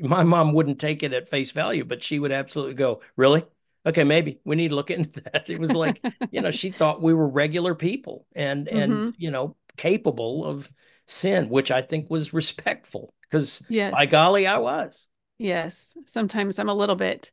my 0.00 0.24
mom 0.24 0.52
wouldn't 0.52 0.80
take 0.80 1.04
it 1.04 1.12
at 1.12 1.28
face 1.28 1.52
value, 1.52 1.84
but 1.84 2.02
she 2.02 2.18
would 2.18 2.32
absolutely 2.32 2.74
go, 2.74 3.02
really? 3.14 3.44
Okay, 3.86 4.02
maybe 4.02 4.40
we 4.44 4.56
need 4.56 4.70
to 4.70 4.74
look 4.74 4.90
into 4.90 5.20
that. 5.32 5.48
It 5.48 5.60
was 5.60 5.70
like, 5.70 6.00
you 6.32 6.40
know, 6.40 6.50
she 6.50 6.72
thought 6.72 7.00
we 7.00 7.14
were 7.14 7.28
regular 7.28 7.76
people 7.76 8.26
and, 8.34 8.66
mm-hmm. 8.66 8.76
and, 8.76 9.14
you 9.16 9.30
know, 9.30 9.54
capable 9.76 10.44
of 10.44 10.72
sin, 11.06 11.48
which 11.48 11.70
I 11.70 11.82
think 11.82 12.10
was 12.10 12.32
respectful 12.32 13.14
because 13.22 13.62
yes. 13.68 13.92
by 13.92 14.06
golly, 14.06 14.46
I 14.46 14.58
was. 14.58 15.08
Yes. 15.38 15.96
Sometimes 16.06 16.58
I'm 16.58 16.68
a 16.68 16.74
little 16.74 16.96
bit, 16.96 17.32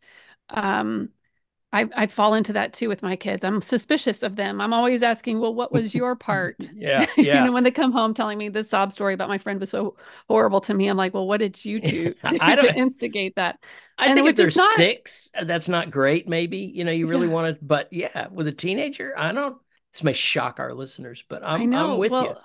um, 0.49 1.09
I, 1.73 1.87
I 1.95 2.07
fall 2.07 2.33
into 2.33 2.53
that 2.53 2.73
too 2.73 2.89
with 2.89 3.01
my 3.01 3.15
kids. 3.15 3.45
I'm 3.45 3.61
suspicious 3.61 4.23
of 4.23 4.35
them. 4.35 4.59
I'm 4.59 4.73
always 4.73 5.03
asking, 5.03 5.39
well, 5.39 5.53
what 5.53 5.71
was 5.71 5.95
your 5.95 6.15
part? 6.15 6.57
yeah. 6.73 7.05
Yeah. 7.17 7.39
you 7.39 7.45
know, 7.45 7.51
when 7.51 7.63
they 7.63 7.71
come 7.71 7.91
home 7.91 8.13
telling 8.13 8.37
me 8.37 8.49
this 8.49 8.69
sob 8.69 8.91
story 8.91 9.13
about 9.13 9.29
my 9.29 9.37
friend 9.37 9.59
was 9.59 9.69
so 9.69 9.95
horrible 10.27 10.59
to 10.61 10.73
me, 10.73 10.87
I'm 10.87 10.97
like, 10.97 11.13
well, 11.13 11.27
what 11.27 11.37
did 11.37 11.63
you 11.63 11.79
do 11.81 12.13
to 12.13 12.73
instigate 12.75 13.35
that? 13.35 13.59
I 13.97 14.07
and 14.07 14.15
think 14.15 14.27
if 14.27 14.35
they're 14.35 14.47
not... 14.47 14.75
six, 14.75 15.31
that's 15.43 15.69
not 15.69 15.91
great. 15.91 16.27
Maybe, 16.27 16.57
you 16.57 16.83
know, 16.83 16.91
you 16.91 17.07
really 17.07 17.27
yeah. 17.27 17.33
want 17.33 17.59
to, 17.59 17.65
but 17.65 17.87
yeah, 17.91 18.27
with 18.31 18.47
a 18.47 18.51
teenager, 18.51 19.13
I 19.15 19.31
don't, 19.31 19.57
this 19.93 20.03
may 20.03 20.13
shock 20.13 20.59
our 20.59 20.73
listeners, 20.73 21.23
but 21.29 21.43
I'm, 21.43 21.73
I'm 21.73 21.97
with 21.97 22.11
well, 22.11 22.23
you 22.23 22.35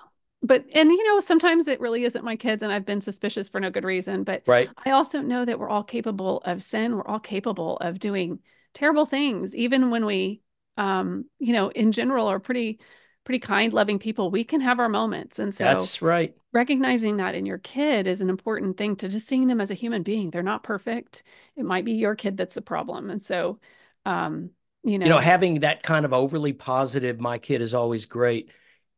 but 0.47 0.65
and 0.73 0.89
you 0.89 1.03
know 1.03 1.19
sometimes 1.19 1.67
it 1.67 1.79
really 1.79 2.03
isn't 2.05 2.23
my 2.23 2.35
kids 2.35 2.63
and 2.63 2.71
i've 2.71 2.85
been 2.85 3.01
suspicious 3.01 3.49
for 3.49 3.59
no 3.59 3.69
good 3.69 3.83
reason 3.83 4.23
but 4.23 4.43
right. 4.47 4.69
I 4.85 4.91
also 4.91 5.21
know 5.21 5.45
that 5.45 5.59
we're 5.59 5.69
all 5.69 5.83
capable 5.83 6.39
of 6.45 6.63
sin. 6.63 6.95
We're 6.95 7.07
all 7.07 7.19
capable 7.19 7.77
of 7.77 7.99
doing 7.99 8.39
terrible 8.73 9.05
things 9.05 9.55
even 9.55 9.89
when 9.89 10.05
we 10.05 10.41
um 10.77 11.25
you 11.39 11.53
know 11.53 11.69
in 11.69 11.91
general 11.91 12.27
are 12.27 12.39
pretty 12.39 12.79
pretty 13.23 13.39
kind 13.39 13.73
loving 13.73 13.99
people 13.99 14.31
we 14.31 14.43
can 14.43 14.61
have 14.61 14.79
our 14.79 14.89
moments. 14.89 15.39
And 15.39 15.53
so 15.53 15.65
that's 15.65 16.01
right. 16.01 16.35
recognizing 16.53 17.17
that 17.17 17.35
in 17.35 17.45
your 17.45 17.57
kid 17.57 18.07
is 18.07 18.21
an 18.21 18.29
important 18.29 18.77
thing 18.77 18.95
to 18.97 19.09
just 19.09 19.27
seeing 19.27 19.47
them 19.47 19.59
as 19.59 19.71
a 19.71 19.75
human 19.75 20.03
being. 20.03 20.29
They're 20.29 20.43
not 20.43 20.63
perfect. 20.63 21.23
It 21.55 21.65
might 21.65 21.85
be 21.85 21.93
your 21.93 22.15
kid 22.15 22.37
that's 22.37 22.55
the 22.55 22.61
problem. 22.61 23.09
And 23.09 23.21
so 23.21 23.59
um 24.05 24.51
you 24.83 24.99
know 24.99 25.05
you 25.05 25.09
know 25.11 25.19
having 25.19 25.61
that 25.61 25.83
kind 25.83 26.05
of 26.05 26.13
overly 26.13 26.53
positive 26.53 27.19
my 27.19 27.37
kid 27.37 27.61
is 27.61 27.73
always 27.73 28.05
great 28.05 28.51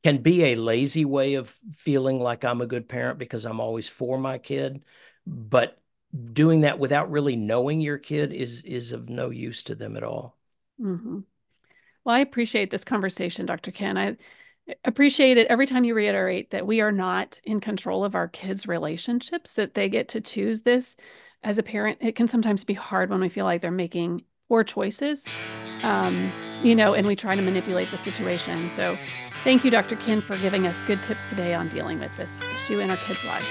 can 0.04 0.22
be 0.22 0.46
a 0.46 0.56
lazy 0.56 1.06
way 1.06 1.36
of 1.36 1.50
feeling 1.72 2.20
like 2.20 2.44
i'm 2.44 2.62
a 2.62 2.68
good 2.68 2.88
parent 2.88 3.20
because 3.20 3.46
i'm 3.46 3.60
always 3.60 3.88
for 3.88 4.18
my 4.18 4.38
kid 4.38 4.84
but 5.26 5.80
doing 6.34 6.62
that 6.62 6.80
without 6.80 7.12
really 7.12 7.36
knowing 7.36 7.82
your 7.82 7.98
kid 7.98 8.34
is 8.34 8.64
is 8.64 8.92
of 8.92 9.10
no 9.10 9.30
use 9.30 9.64
to 9.64 9.76
them 9.76 9.96
at 9.96 10.04
all. 10.04 10.38
Mm-hmm. 10.82 11.20
Well, 12.04 12.16
I 12.16 12.20
appreciate 12.20 12.72
this 12.72 12.86
conversation, 12.86 13.46
Dr. 13.46 13.72
Ken. 13.72 13.98
I 13.98 14.18
appreciate 14.86 15.38
it 15.38 15.48
every 15.48 15.68
time 15.68 15.84
you 15.84 15.94
reiterate 15.94 16.52
that 16.52 16.66
we 16.66 16.82
are 16.82 16.92
not 16.92 17.40
in 17.44 17.60
control 17.60 18.04
of 18.04 18.16
our 18.16 18.28
kids' 18.28 18.68
relationships, 18.68 19.54
that 19.54 19.74
they 19.74 19.90
get 19.90 20.10
to 20.10 20.22
choose 20.22 20.62
this. 20.62 20.96
As 21.44 21.58
a 21.58 21.64
parent, 21.64 22.00
it 22.02 22.16
can 22.16 22.28
sometimes 22.28 22.64
be 22.64 22.74
hard 22.74 23.10
when 23.10 23.22
we 23.22 23.30
feel 23.30 23.46
like 23.46 23.62
they're 23.62 23.72
making 23.72 24.24
poor 24.48 24.64
choices, 24.64 25.26
um, 25.84 26.32
you 26.63 26.76
know, 26.76 26.94
and 26.94 27.08
we 27.08 27.15
try 27.15 27.36
to 27.36 27.42
manipulate 27.42 27.89
the 27.92 27.98
situation. 27.98 28.70
So, 28.70 28.98
thank 29.44 29.63
you, 29.63 29.72
Dr. 29.72 29.96
Ken, 29.96 30.22
for 30.22 30.38
giving 30.38 30.68
us 30.68 30.82
good 30.82 31.02
tips 31.04 31.30
today 31.30 31.54
on 31.54 31.68
dealing 31.70 32.00
with 32.00 32.15
this 32.18 32.42
issue 32.56 32.80
in 32.80 32.89
our 32.89 32.98
kids' 32.98 33.24
lives. 33.26 33.48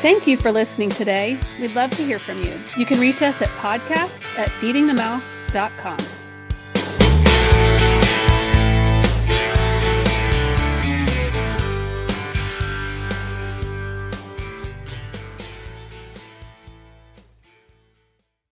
Thank 0.00 0.26
you 0.26 0.36
for 0.36 0.50
listening 0.50 0.88
today. 0.88 1.38
We'd 1.60 1.72
love 1.72 1.90
to 1.90 2.04
hear 2.04 2.18
from 2.18 2.42
you. 2.42 2.60
You 2.76 2.86
can 2.86 2.98
reach 2.98 3.22
us 3.22 3.40
at 3.40 3.48
podcast 3.50 4.24
at 4.36 4.48
feedingthemouth.com. 4.60 6.21